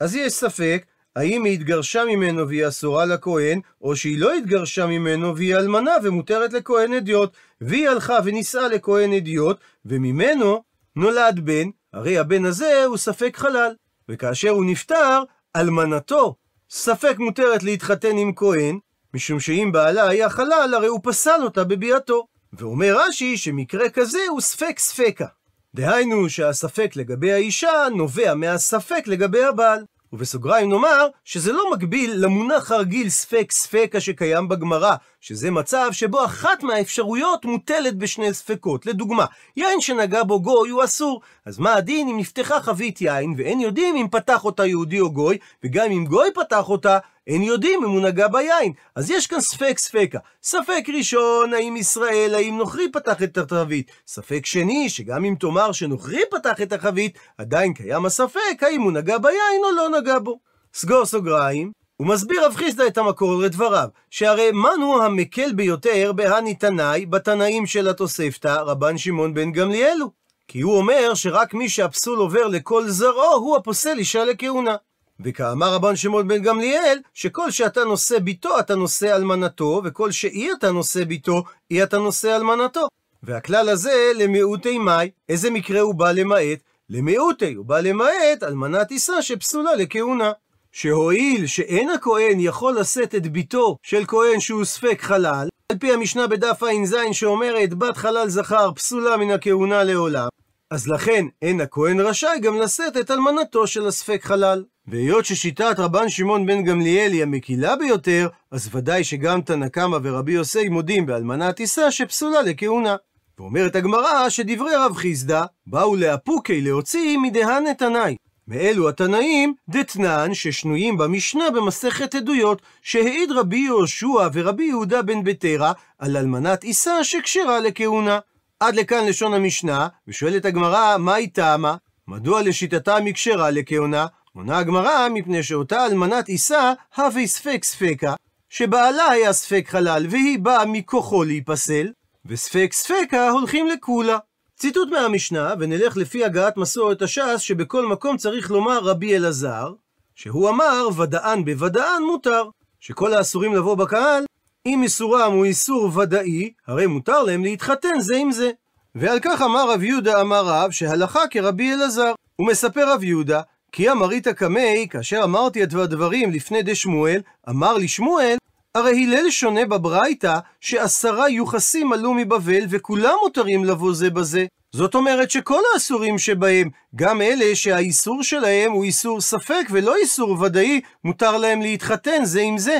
אז 0.00 0.14
יש 0.14 0.32
ספק 0.32 0.86
האם 1.16 1.44
היא 1.44 1.54
התגרשה 1.54 2.04
ממנו 2.04 2.48
והיא 2.48 2.68
אסורה 2.68 3.04
לכהן, 3.04 3.60
או 3.82 3.96
שהיא 3.96 4.18
לא 4.18 4.34
התגרשה 4.34 4.86
ממנו 4.86 5.36
והיא 5.36 5.56
אלמנה 5.56 5.92
ומותרת 6.02 6.52
לכהן 6.52 6.92
אדיוט, 6.92 7.30
והיא 7.60 7.88
הלכה 7.88 8.18
ונישאה 8.24 8.68
לכהן 8.68 9.12
אדיוט, 9.12 9.56
וממנו 9.84 10.62
נולד 10.96 11.40
בן, 11.40 11.68
הרי 11.92 12.18
הבן 12.18 12.44
הזה 12.44 12.84
הוא 12.84 12.96
ספק 12.96 13.36
חלל. 13.36 13.74
וכאשר 14.08 14.50
הוא 14.50 14.64
נפטר, 14.64 15.22
אלמנתו 15.56 16.34
ספק 16.70 17.14
מותרת 17.18 17.62
להתחתן 17.62 18.16
עם 18.16 18.32
כהן, 18.36 18.78
משום 19.14 19.40
שאם 19.40 19.70
בעלה 19.72 20.08
היה 20.08 20.28
חלל, 20.28 20.74
הרי 20.76 20.86
הוא 20.86 21.00
פסל 21.02 21.40
אותה 21.42 21.64
בביאתו. 21.64 22.26
ואומר 22.52 22.96
רש"י 22.98 23.36
שמקרה 23.36 23.88
כזה 23.88 24.18
הוא 24.28 24.40
ספק 24.40 24.78
ספקה. 24.78 25.26
דהיינו 25.74 26.30
שהספק 26.30 26.92
לגבי 26.96 27.32
האישה 27.32 27.72
נובע 27.96 28.34
מהספק 28.34 29.02
לגבי 29.06 29.44
הבעל. 29.44 29.84
ובסוגריים 30.12 30.70
נאמר 30.70 31.08
שזה 31.24 31.52
לא 31.52 31.72
מקביל 31.72 32.14
למונח 32.24 32.72
הרגיל 32.72 33.08
ספק 33.08 33.52
ספקה 33.52 34.00
שקיים 34.00 34.48
בגמרא, 34.48 34.94
שזה 35.20 35.50
מצב 35.50 35.88
שבו 35.92 36.24
אחת 36.24 36.62
מהאפשרויות 36.62 37.44
מוטלת 37.44 37.96
בשני 37.96 38.34
ספקות. 38.34 38.86
לדוגמה, 38.86 39.24
יין 39.56 39.80
שנגע 39.80 40.22
בו 40.22 40.40
גוי 40.40 40.70
הוא 40.70 40.84
אסור, 40.84 41.20
אז 41.46 41.58
מה 41.58 41.74
הדין 41.74 42.08
אם 42.08 42.18
נפתחה 42.18 42.60
חבית 42.60 43.00
יין 43.00 43.34
ואין 43.36 43.60
יודעים 43.60 43.96
אם 43.96 44.08
פתח 44.08 44.44
אותה 44.44 44.66
יהודי 44.66 45.00
או 45.00 45.12
גוי, 45.12 45.38
וגם 45.64 45.90
אם 45.90 46.04
גוי 46.04 46.28
פתח 46.34 46.68
אותה, 46.68 46.98
אין 47.26 47.42
יודעים 47.42 47.84
אם 47.84 47.90
הוא 47.90 48.00
נגע 48.00 48.28
ביין. 48.28 48.72
אז 48.94 49.10
יש 49.10 49.26
כאן 49.26 49.40
ספק 49.40 49.78
ספקה. 49.78 50.18
ספק 50.42 50.84
ראשון, 50.96 51.54
האם 51.54 51.76
ישראל, 51.76 52.34
האם 52.34 52.58
נוכרי 52.58 52.92
פתח 52.92 53.22
את 53.22 53.38
החבית. 53.38 53.90
ספק 54.06 54.46
שני, 54.46 54.88
שגם 54.88 55.24
אם 55.24 55.34
תאמר 55.40 55.72
שנוכרי 55.72 56.22
פתח 56.30 56.62
את 56.62 56.72
החבית, 56.72 57.18
עדיין 57.38 57.74
קיים 57.74 58.06
הספק 58.06 58.62
האם 58.62 58.82
הוא 58.82 58.92
נגע 58.92 59.18
ביין 59.18 59.62
או 59.64 59.76
לא 59.76 59.98
נגע 59.98 60.18
בו. 60.18 60.38
סגור 60.74 61.04
סוגריים. 61.04 61.72
הוא 61.96 62.06
מסביר 62.06 62.46
רב 62.46 62.54
חיסדא 62.56 62.86
את 62.86 62.98
המקור 62.98 63.42
לדבריו, 63.42 63.88
שהרי 64.10 64.50
מנו 64.52 65.02
המקל 65.02 65.52
ביותר 65.52 66.12
בהני 66.12 66.54
תנאי 66.54 67.06
בתנאים 67.06 67.66
של 67.66 67.88
התוספתא, 67.88 68.48
רבן 68.48 68.98
שמעון 68.98 69.34
בן 69.34 69.52
גמליאלו. 69.52 70.10
כי 70.48 70.60
הוא 70.60 70.78
אומר 70.78 71.14
שרק 71.14 71.54
מי 71.54 71.68
שהפסול 71.68 72.18
עובר 72.18 72.46
לכל 72.46 72.88
זרעו, 72.88 73.36
הוא 73.36 73.56
הפוסל 73.56 73.98
אישה 73.98 74.24
לכהונה. 74.24 74.76
וכאמר 75.20 75.74
רבן 75.74 75.96
שמעון 75.96 76.28
בן 76.28 76.42
גמליאל, 76.42 76.98
שכל 77.14 77.50
שאתה 77.50 77.84
נושא 77.84 78.18
ביתו 78.18 78.58
אתה 78.58 78.74
נושא 78.74 79.16
אלמנתו, 79.16 79.82
וכל 79.84 80.10
שאי 80.10 80.52
אתה 80.52 80.70
נושא 80.70 81.04
ביתו, 81.04 81.42
אי 81.70 81.82
אתה 81.82 81.98
נושא 81.98 82.36
אלמנתו. 82.36 82.88
והכלל 83.22 83.68
הזה 83.68 84.12
למיעוטי 84.14 84.78
מאי, 84.78 85.10
איזה 85.28 85.50
מקרה 85.50 85.80
הוא 85.80 85.94
בא 85.94 86.12
למעט? 86.12 86.58
למיעוטי, 86.90 87.54
הוא 87.54 87.66
בא 87.66 87.80
למעט 87.80 88.42
אלמנת 88.42 88.90
עיסה 88.90 89.22
שפסולה 89.22 89.74
לכהונה. 89.74 90.32
שהואיל 90.72 91.46
שאין 91.46 91.90
הכהן 91.90 92.40
יכול 92.40 92.78
לשאת 92.78 93.14
את 93.14 93.26
ביתו 93.26 93.76
של 93.82 94.04
כהן 94.06 94.40
שהוא 94.40 94.64
ספק 94.64 94.98
חלל, 95.02 95.48
על 95.72 95.78
פי 95.78 95.92
המשנה 95.92 96.26
בדף 96.26 96.62
ע"ז 96.62 96.96
שאומרת 97.12 97.74
בת 97.74 97.96
חלל 97.96 98.28
זכר 98.28 98.72
פסולה 98.72 99.16
מן 99.16 99.30
הכהונה 99.30 99.84
לעולם, 99.84 100.28
אז 100.74 100.88
לכן 100.88 101.26
אין 101.42 101.60
הכהן 101.60 102.00
רשאי 102.00 102.38
גם 102.42 102.56
לשאת 102.56 102.96
את 102.96 103.10
אלמנתו 103.10 103.66
של 103.66 103.86
הספק 103.86 104.20
חלל. 104.24 104.64
והיות 104.86 105.24
ששיטת 105.24 105.74
רבן 105.78 106.08
שמעון 106.08 106.46
בן 106.46 106.64
גמליאל 106.64 107.12
היא 107.12 107.22
המקילה 107.22 107.76
ביותר, 107.76 108.28
אז 108.50 108.68
ודאי 108.72 109.04
שגם 109.04 109.40
תנא 109.40 109.68
קמא 109.68 109.98
ורבי 110.02 110.32
יוסי 110.32 110.68
מודים 110.68 111.06
באלמנת 111.06 111.58
עיסה 111.58 111.90
שפסולה 111.90 112.42
לכהונה. 112.42 112.96
ואומרת 113.38 113.76
הגמרא 113.76 114.28
שדברי 114.28 114.76
רב 114.76 114.96
חיסדא 114.96 115.44
באו 115.66 115.96
לאפוקי 115.96 116.60
להוציא 116.60 117.18
מדהן 117.18 117.74
תנאי. 117.74 118.16
מאלו 118.48 118.88
התנאים 118.88 119.54
דתנן 119.68 120.34
ששנויים 120.34 120.96
במשנה 120.96 121.50
במסכת 121.50 122.14
עדויות, 122.14 122.62
שהעיד 122.82 123.32
רבי 123.32 123.58
יהושע 123.58 124.28
ורבי 124.32 124.64
יהודה 124.64 125.02
בן 125.02 125.24
בטרה 125.24 125.72
על 125.98 126.16
אלמנת 126.16 126.62
עיסה 126.64 127.04
שכשרה 127.04 127.60
לכהונה. 127.60 128.18
עד 128.60 128.74
לכאן 128.74 129.06
לשון 129.06 129.34
המשנה, 129.34 129.88
ושואלת 130.08 130.44
הגמרא, 130.44 130.96
מה 130.98 131.14
היא 131.14 131.28
טעמה? 131.32 131.76
מדוע 132.08 132.42
לשיטתם 132.42 133.04
היא 133.04 133.14
כשרה 133.14 133.50
לכהונה? 133.50 134.06
עונה 134.36 134.58
הגמרא, 134.58 135.08
מפני 135.08 135.42
שאותה 135.42 135.86
אלמנת 135.86 136.28
עיסה, 136.28 136.72
הווה 136.96 137.26
ספק 137.26 137.64
ספקה, 137.64 138.14
שבעלה 138.48 139.10
היה 139.10 139.32
ספק 139.32 139.66
חלל, 139.68 140.06
והיא 140.10 140.38
באה 140.38 140.66
מכוחו 140.66 141.24
להיפסל, 141.24 141.92
וספק 142.26 142.68
ספקה 142.72 143.30
הולכים 143.30 143.66
לכולה. 143.66 144.18
ציטוט 144.56 144.88
מהמשנה, 144.88 145.54
ונלך 145.60 145.96
לפי 145.96 146.24
הגעת 146.24 146.56
מסורת 146.56 147.02
הש"ס, 147.02 147.40
שבכל 147.40 147.86
מקום 147.86 148.16
צריך 148.16 148.50
לומר 148.50 148.78
רבי 148.78 149.16
אלעזר, 149.16 149.72
שהוא 150.14 150.50
אמר 150.50 150.88
ודאן 150.96 151.44
בוודאן 151.44 152.02
מותר, 152.06 152.48
שכל 152.80 153.14
האסורים 153.14 153.54
לבוא 153.54 153.74
בקהל, 153.74 154.24
אם 154.68 154.82
איסורם 154.82 155.32
הוא 155.32 155.44
איסור 155.44 155.98
ודאי, 155.98 156.50
הרי 156.66 156.86
מותר 156.86 157.22
להם 157.22 157.44
להתחתן 157.44 158.00
זה 158.00 158.16
עם 158.16 158.32
זה. 158.32 158.50
ועל 158.94 159.18
כך 159.22 159.42
אמר 159.42 159.70
רב 159.70 159.82
יהודה 159.82 160.20
אמר 160.20 160.44
רב, 160.46 160.70
שהלכה 160.70 161.20
כרבי 161.30 161.72
אלעזר. 161.72 162.12
הוא 162.36 162.46
מספר 162.46 162.92
רב 162.92 163.04
יהודה, 163.04 163.40
כי 163.72 163.90
אמרית 163.90 164.28
קמי, 164.28 164.86
כאשר 164.90 165.20
אמרתי 165.24 165.62
את 165.62 165.74
הדברים 165.74 166.30
לפני 166.30 166.62
דשמואל, 166.62 167.20
אמר 167.48 167.74
לי 167.74 167.88
שמואל, 167.88 168.36
הרי 168.74 169.04
הלל 169.04 169.30
שונה 169.30 169.66
בברייתא, 169.66 170.38
שעשרה 170.60 171.28
יוחסים 171.28 171.92
עלו 171.92 172.14
מבבל, 172.14 172.64
וכולם 172.70 173.14
מותרים 173.22 173.64
לבוא 173.64 173.94
זה 173.94 174.10
בזה. 174.10 174.46
זאת 174.72 174.94
אומרת 174.94 175.30
שכל 175.30 175.60
האסורים 175.74 176.18
שבהם, 176.18 176.70
גם 176.96 177.22
אלה 177.22 177.54
שהאיסור 177.54 178.22
שלהם 178.22 178.72
הוא 178.72 178.84
איסור 178.84 179.20
ספק 179.20 179.66
ולא 179.70 179.96
איסור 179.96 180.40
ודאי, 180.40 180.80
מותר 181.04 181.38
להם 181.38 181.62
להתחתן 181.62 182.24
זה 182.24 182.40
עם 182.40 182.58
זה. 182.58 182.78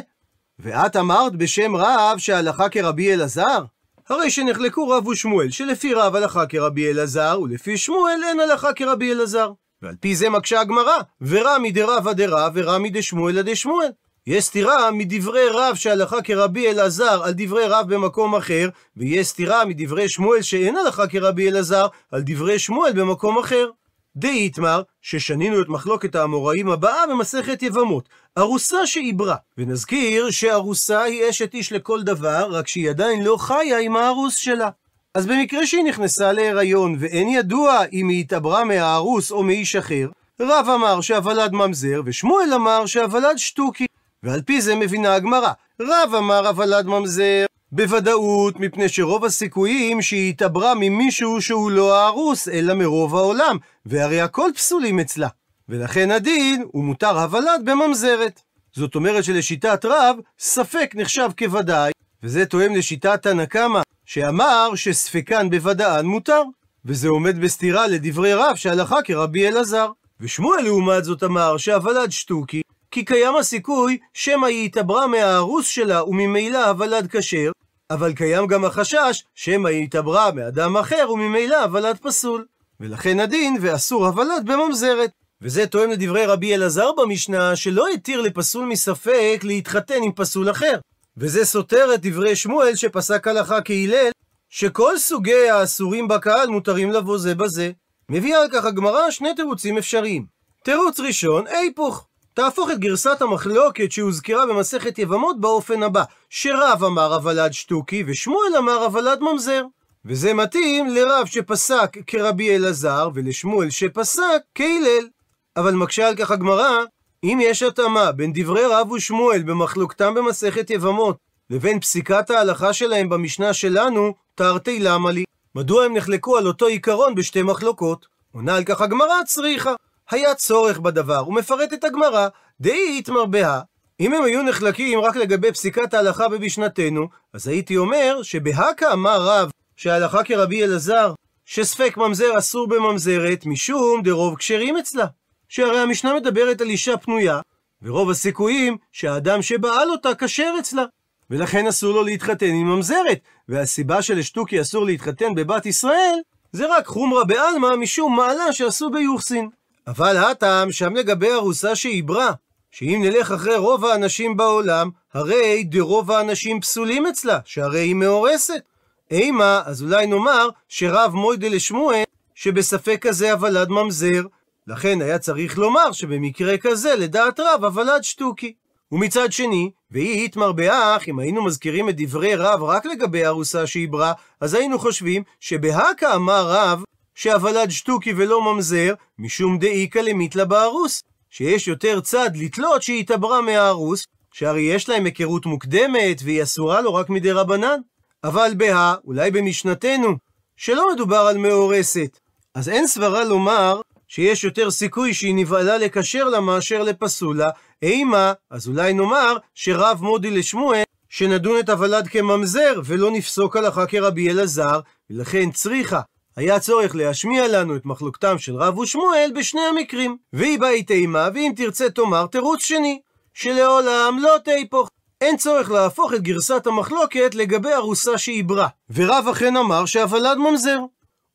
ואת 0.59 0.97
אמרת 0.97 1.37
בשם 1.37 1.77
רב 1.77 2.19
שהלכה 2.19 2.69
כרבי 2.69 3.15
אלעזר? 3.15 3.65
הרי 4.09 4.31
שנחלקו 4.31 4.89
רב 4.89 5.07
ושמואל, 5.07 5.51
שלפי 5.51 5.95
רב 5.95 6.17
הלכה 6.17 6.47
כרבי 6.47 6.91
אלעזר, 6.91 7.39
ולפי 7.43 7.77
שמואל 7.77 8.21
אין 8.29 8.41
הלכה 8.41 8.73
כרבי 8.73 9.13
אלעזר. 9.13 9.53
ועל 9.83 9.95
פי 10.01 10.17
זה 10.17 10.31
מקשה 10.31 10.61
הגמרא, 10.61 10.97
ורמי 11.21 11.73
דרבא 11.73 12.13
דרב, 12.13 12.53
ורמי 12.55 12.91
דשמואל 12.91 13.43
דשמואל. 13.43 13.89
יש 14.27 14.45
סתירה 14.45 14.91
מדברי 14.91 15.49
רב 15.51 15.75
שהלכה 15.75 16.23
כרבי 16.23 16.71
אלעזר 16.71 17.23
על 17.25 17.33
דברי 17.37 17.67
רב 17.67 17.95
במקום 17.95 18.35
אחר, 18.35 18.69
ויש 18.97 19.27
סתירה 19.27 19.65
מדברי 19.65 20.09
שמואל 20.09 20.43
שאין 20.43 20.77
הלכה 20.77 21.07
כרבי 21.07 21.49
אלעזר 21.51 21.87
על 22.13 22.23
דברי 22.27 22.59
שמואל 22.59 22.93
במקום 22.93 23.39
אחר. 23.39 23.71
די 24.17 24.29
איתמר, 24.29 24.83
ששנינו 25.03 25.63
את 25.63 25.69
מחלוקת 25.69 26.15
האמוראים 26.15 26.71
הבאה 26.71 27.07
במסכת 27.07 27.63
יבמות, 27.63 28.09
ארוסה 28.39 28.87
שעיברה. 28.87 29.37
ונזכיר 29.59 30.31
שארוסה 30.31 31.03
היא 31.03 31.31
אשת 31.31 31.55
איש 31.55 31.73
לכל 31.73 32.03
דבר, 32.03 32.49
רק 32.51 32.69
שהיא 32.69 32.91
עדיין 32.91 33.25
לא 33.25 33.37
חיה 33.37 33.79
עם 33.79 33.97
הארוס 33.97 34.37
שלה. 34.37 34.69
אז 35.15 35.27
במקרה 35.27 35.67
שהיא 35.67 35.85
נכנסה 35.85 36.33
להיריון 36.33 36.97
ואין 36.99 37.29
ידוע 37.29 37.85
אם 37.93 38.09
היא 38.09 38.21
התעברה 38.21 38.65
מהארוס 38.65 39.31
או 39.31 39.43
מאיש 39.43 39.77
אחר, 39.77 40.09
רב 40.41 40.69
אמר 40.75 41.01
שהוולד 41.01 41.53
ממזר, 41.53 42.03
ושמואל 42.05 42.55
אמר 42.55 42.87
שהוולד 42.87 43.39
שטוקי. 43.39 43.87
ועל 44.23 44.43
פי 44.43 44.61
זה 44.61 44.75
מבינה 44.75 45.15
הגמרא. 45.15 45.53
רב 45.83 46.15
אמר 46.19 46.49
הוולד 46.49 46.87
ממזר, 46.87 47.47
בוודאות, 47.77 48.61
מפני 48.61 48.89
שרוב 48.89 49.25
הסיכויים 49.25 50.03
שהיא 50.03 50.31
התעברה 50.31 50.75
ממישהו 50.75 51.43
שהוא 51.43 51.71
לא 51.71 51.99
הארוס, 51.99 52.49
אלא 52.49 52.75
מרוב 52.75 53.17
העולם, 53.17 53.57
והרי 53.87 54.21
הכל 54.21 54.51
פסולים 54.55 55.01
אצלה. 55.01 55.29
ולכן 55.69 56.11
הדין 56.11 56.65
הוא 56.73 56.85
מותר 56.85 57.19
הוולד 57.19 57.61
בממזרת. 57.65 58.41
זאת 58.73 58.95
אומרת 58.95 59.25
שלשיטת 59.25 59.85
רב, 59.85 60.17
ספק 60.39 60.93
נחשב 60.95 61.29
כוודאי, 61.39 61.93
וזה 62.23 62.47
תואם 62.47 62.75
לשיטת 62.75 63.23
תנא 63.23 63.45
קמא, 63.45 63.81
שאמר 64.07 64.71
שספקן 64.75 65.51
בוודאן 65.51 66.07
מותר. 66.07 66.43
וזה 66.85 67.09
עומד 67.09 67.41
בסתירה 67.41 67.87
לדברי 67.87 68.35
רב 68.35 68.55
שהלכה 68.57 69.03
כרבי 69.03 69.49
אלעזר. 69.49 69.89
ושמואל 70.21 70.63
לעומת 70.63 71.05
זאת 71.05 71.23
אמר 71.23 71.57
שהוולד 71.57 72.11
שטוקי, 72.11 72.63
כי 72.91 73.05
קיים 73.05 73.37
הסיכוי 73.37 73.99
שמא 74.13 74.47
היא 74.47 74.65
התעברה 74.65 75.07
מהארוס 75.07 75.67
שלה 75.67 76.05
וממילא 76.05 76.69
הוולד 76.69 77.07
כשר, 77.11 77.51
אבל 77.91 78.13
קיים 78.13 78.47
גם 78.47 78.65
החשש 78.65 79.25
שמא 79.35 79.69
היא 79.69 79.85
התעברה 79.85 80.33
מאדם 80.33 80.77
אחר 80.77 81.07
וממילא 81.13 81.63
הוולד 81.63 81.99
פסול. 82.03 82.47
ולכן 82.81 83.21
הדין 83.21 83.57
ואסור 83.61 84.07
הוולד 84.07 84.47
בממזרת. 84.47 85.11
וזה 85.43 85.67
תואם 85.67 85.91
לדברי 85.91 86.27
רבי 86.27 86.55
אלעזר 86.55 86.93
במשנה, 86.93 87.57
שלא 87.57 87.89
התיר 87.89 88.21
לפסול 88.21 88.67
מספק 88.67 89.41
להתחתן 89.43 90.03
עם 90.03 90.13
פסול 90.13 90.51
אחר. 90.51 90.79
וזה 91.17 91.45
סותר 91.45 91.95
את 91.95 92.07
דברי 92.07 92.37
שמואל 92.37 92.75
שפסק 92.75 93.29
הלכה 93.29 93.61
כהלל, 93.61 94.11
שכל 94.51 94.99
סוגי 94.99 95.49
האסורים 95.49 96.09
בקהל 96.09 96.49
מותרים 96.49 96.91
לבוא 96.91 97.19
זה 97.19 97.35
בזה. 97.35 97.71
מביאה 98.09 98.43
על 98.43 98.49
כך 98.53 98.65
הגמרא 98.65 99.11
שני 99.11 99.35
תירוצים 99.35 99.79
אפשריים. 99.79 100.27
תירוץ 100.65 101.01
ראשון, 101.01 101.47
היפוך. 101.47 102.07
תהפוך 102.35 102.71
את 102.71 102.79
גרסת 102.79 103.23
המחלוקת 103.23 103.93
שהוזכרה 103.93 104.47
במסכת 104.47 104.99
יבמות 104.99 105.41
באופן 105.41 105.83
הבא, 105.83 106.05
שרב 106.31 106.85
אמר 106.85 107.15
הוולד 107.15 107.53
שטוקי 107.53 108.05
ושמואל 108.07 108.57
אמר 108.59 108.85
הוולד 108.85 109.21
ממזר. 109.21 109.63
וזה 110.05 110.35
מתאים 110.35 110.89
לרב 110.89 111.27
שפסק 111.27 111.97
כרבי 112.07 112.57
אלעזר 112.57 113.09
ולשמואל 113.15 113.71
שפסק 113.71 114.43
כהלל. 114.55 115.09
אבל 115.57 115.75
מקשה 115.75 116.09
על 116.09 116.17
כך 116.17 116.31
הגמרא, 116.31 116.79
אם 117.25 117.39
יש 117.43 117.63
התאמה 117.63 118.13
בין 118.13 118.33
דברי 118.35 118.67
רב 118.67 118.91
ושמואל 118.93 119.43
במחלוקתם 119.43 120.15
במסכת 120.15 120.71
יבמות 120.71 121.17
לבין 121.51 121.81
פסיקת 121.81 122.31
ההלכה 122.31 122.73
שלהם 122.73 123.09
במשנה 123.09 123.53
שלנו, 123.53 124.15
תרתי 124.35 124.81
למה 124.81 125.11
לי? 125.11 125.25
מדוע 125.55 125.85
הם 125.85 125.97
נחלקו 125.97 126.37
על 126.37 126.47
אותו 126.47 126.67
עיקרון 126.67 127.15
בשתי 127.15 127.43
מחלוקות? 127.43 128.07
עונה 128.33 128.57
על 128.57 128.65
כך 128.65 128.81
הגמרא 128.81 129.25
צריכה. 129.27 129.75
היה 130.11 130.35
צורך 130.35 130.79
בדבר, 130.79 131.29
ומפרטת 131.29 131.85
הגמרא, 131.85 132.29
דאי 132.61 132.97
איתמר 132.97 133.25
בהא. 133.25 133.61
אם 134.01 134.15
הם 134.15 134.25
היו 134.25 134.43
נחלקים 134.43 135.01
רק 135.01 135.17
לגבי 135.17 135.53
פסיקת 135.53 135.95
ההלכה 135.95 136.29
במשנתנו, 136.29 137.09
אז 137.33 137.49
הייתי 137.49 137.77
אומר 137.77 138.23
שבהכה 138.23 138.93
אמר 138.93 139.23
רב 139.23 139.51
שההלכה 139.77 140.25
כרבי 140.25 140.65
אלעזר, 140.65 141.15
שספק 141.45 141.97
ממזר 141.97 142.39
אסור 142.39 142.69
בממזרת, 142.69 143.47
משום 143.47 144.03
דרוב 144.03 144.37
כשרים 144.37 144.77
אצלה. 144.77 145.07
שהרי 145.49 145.81
המשנה 145.81 146.15
מדברת 146.15 146.61
על 146.61 146.69
אישה 146.69 146.97
פנויה, 146.97 147.41
ורוב 147.83 148.11
הסיכויים 148.11 148.77
שהאדם 148.93 149.43
שבעל 149.43 149.91
אותה 149.91 150.15
כשר 150.15 150.55
אצלה. 150.61 150.85
ולכן 151.31 151.67
אסור 151.67 151.95
לו 151.95 152.03
להתחתן 152.03 152.47
עם 152.47 152.67
ממזרת, 152.67 153.19
והסיבה 153.49 154.03
שלשטוקי 154.03 154.61
אסור 154.61 154.85
להתחתן 154.85 155.35
בבת 155.35 155.67
ישראל, 155.67 156.19
זה 156.53 156.77
רק 156.77 156.87
חומרה 156.87 157.25
בעלמא 157.25 157.77
משום 157.77 158.17
מעלה 158.17 158.53
שעשו 158.53 158.91
ביוחסין. 158.91 159.49
אבל 159.87 160.17
הטעם 160.17 160.73
שם 160.73 160.95
לגבי 160.95 161.33
ארוסה 161.33 161.77
שעיברה, 161.77 162.31
שאם 162.71 163.01
נלך 163.05 163.33
אחרי 163.33 163.57
רוב 163.57 163.85
האנשים 163.85 164.37
בעולם, 164.37 164.91
הרי 165.15 165.65
דרוב 165.65 166.11
האנשים 166.11 166.61
פסולים 166.61 167.07
אצלה, 167.07 167.39
שהרי 167.45 167.81
היא 167.81 167.95
מאורסת. 167.95 168.63
אימה, 169.11 169.63
אז 169.65 169.83
אולי 169.83 170.07
נאמר 170.07 170.49
שרב 170.69 171.15
מוידה 171.15 171.49
לשמואל, 171.49 172.03
שבספק 172.35 172.99
כזה 173.01 173.33
הוולד 173.33 173.69
ממזר, 173.69 174.23
לכן 174.67 175.03
היה 175.03 175.19
צריך 175.19 175.59
לומר 175.59 175.93
שבמקרה 175.93 176.59
כזה, 176.59 176.95
לדעת 176.95 177.41
רב, 177.41 177.65
הוולד 177.65 178.05
שטוקי. 178.05 178.55
ומצד 178.93 179.33
שני, 179.33 179.71
והיא 179.91 180.23
איתמר 180.23 180.53
באח, 180.53 181.09
אם 181.09 181.19
היינו 181.19 181.45
מזכירים 181.45 181.89
את 181.89 181.95
דברי 181.97 182.35
רב 182.35 182.63
רק 182.63 182.87
לגבי 182.87 183.27
ארוסה 183.27 183.67
שעיברה, 183.67 184.13
אז 184.41 184.55
היינו 184.55 184.79
חושבים 184.79 185.23
שבהכה 185.41 186.15
אמר 186.15 186.45
רב 186.49 186.83
שהוולד 187.15 187.71
שטוקי 187.71 188.13
ולא 188.17 188.55
ממזר, 188.55 188.95
משום 189.19 189.59
דאיכא 189.59 189.99
למיתלה 189.99 190.45
בארוס, 190.45 191.03
שיש 191.31 191.69
יותר 191.69 192.01
צד 192.01 192.31
לתלות 192.35 192.83
שהיא 192.83 193.01
התעברה 193.01 193.41
מהארוס, 193.41 194.05
שהרי 194.33 194.63
יש 194.63 194.89
להם 194.89 195.05
היכרות 195.05 195.47
מוקדמת 195.47 196.21
והיא 196.25 196.43
אסורה 196.43 196.81
לו 196.81 196.95
רק 196.95 197.11
מדי 197.11 197.31
רבנן. 197.31 197.81
אבל 198.25 198.53
בה, 198.57 198.95
אולי 199.05 199.31
במשנתנו, 199.31 200.17
שלא 200.57 200.95
מדובר 200.95 201.17
על 201.17 201.39
מאורסת, 201.39 202.19
אז 202.55 202.69
אין 202.69 202.87
סברה 202.87 203.25
לומר 203.25 203.81
שיש 204.09 204.45
יותר 204.45 204.71
סיכוי 204.71 205.15
שהיא 205.15 205.35
נבהלה 205.35 205.79
לקשר 205.79 206.25
לה 206.25 206.41
מאשר 206.41 206.83
לפסולה, 206.83 207.51
אימה, 207.83 208.33
אז 208.51 208.69
אולי 208.69 208.93
נאמר 208.93 209.37
שרב 209.55 209.99
מודי 210.03 210.31
לשמואל, 210.31 210.83
שנדון 211.09 211.59
את 211.59 211.69
הוולד 211.69 212.09
כממזר, 212.09 212.81
ולא 212.85 213.11
נפסוק 213.11 213.57
הלכה 213.57 213.87
כרבי 213.87 214.31
אלעזר, 214.31 214.81
ולכן 215.11 215.51
צריכה. 215.51 216.01
היה 216.37 216.61
צורך 216.61 216.95
להשמיע 216.95 217.49
לנו 217.49 217.77
את 217.77 217.87
מחלוקתם 217.87 218.39
של 218.39 218.57
רב 218.57 218.79
ושמואל 218.79 219.31
בשני 219.35 219.61
המקרים. 219.61 220.17
והיא 220.33 220.61
באי 220.61 220.83
תימה, 220.83 221.29
ואם 221.35 221.53
תרצה 221.57 221.91
תאמר 221.91 222.27
תירוץ 222.27 222.63
שני, 222.63 223.01
שלעולם 223.35 224.19
לא 224.21 224.37
תהפוך. 224.45 224.89
אין 225.21 225.37
צורך 225.37 225.71
להפוך 225.71 226.15
את 226.15 226.23
גרסת 226.23 226.67
המחלוקת 226.67 227.35
לגבי 227.35 227.73
ארוסה 227.73 228.19
שעיברה. 228.19 228.69
ורב 228.95 229.29
אכן 229.31 229.57
אמר 229.57 229.87
שהוולד 229.87 230.37
ממזר. 230.37 230.79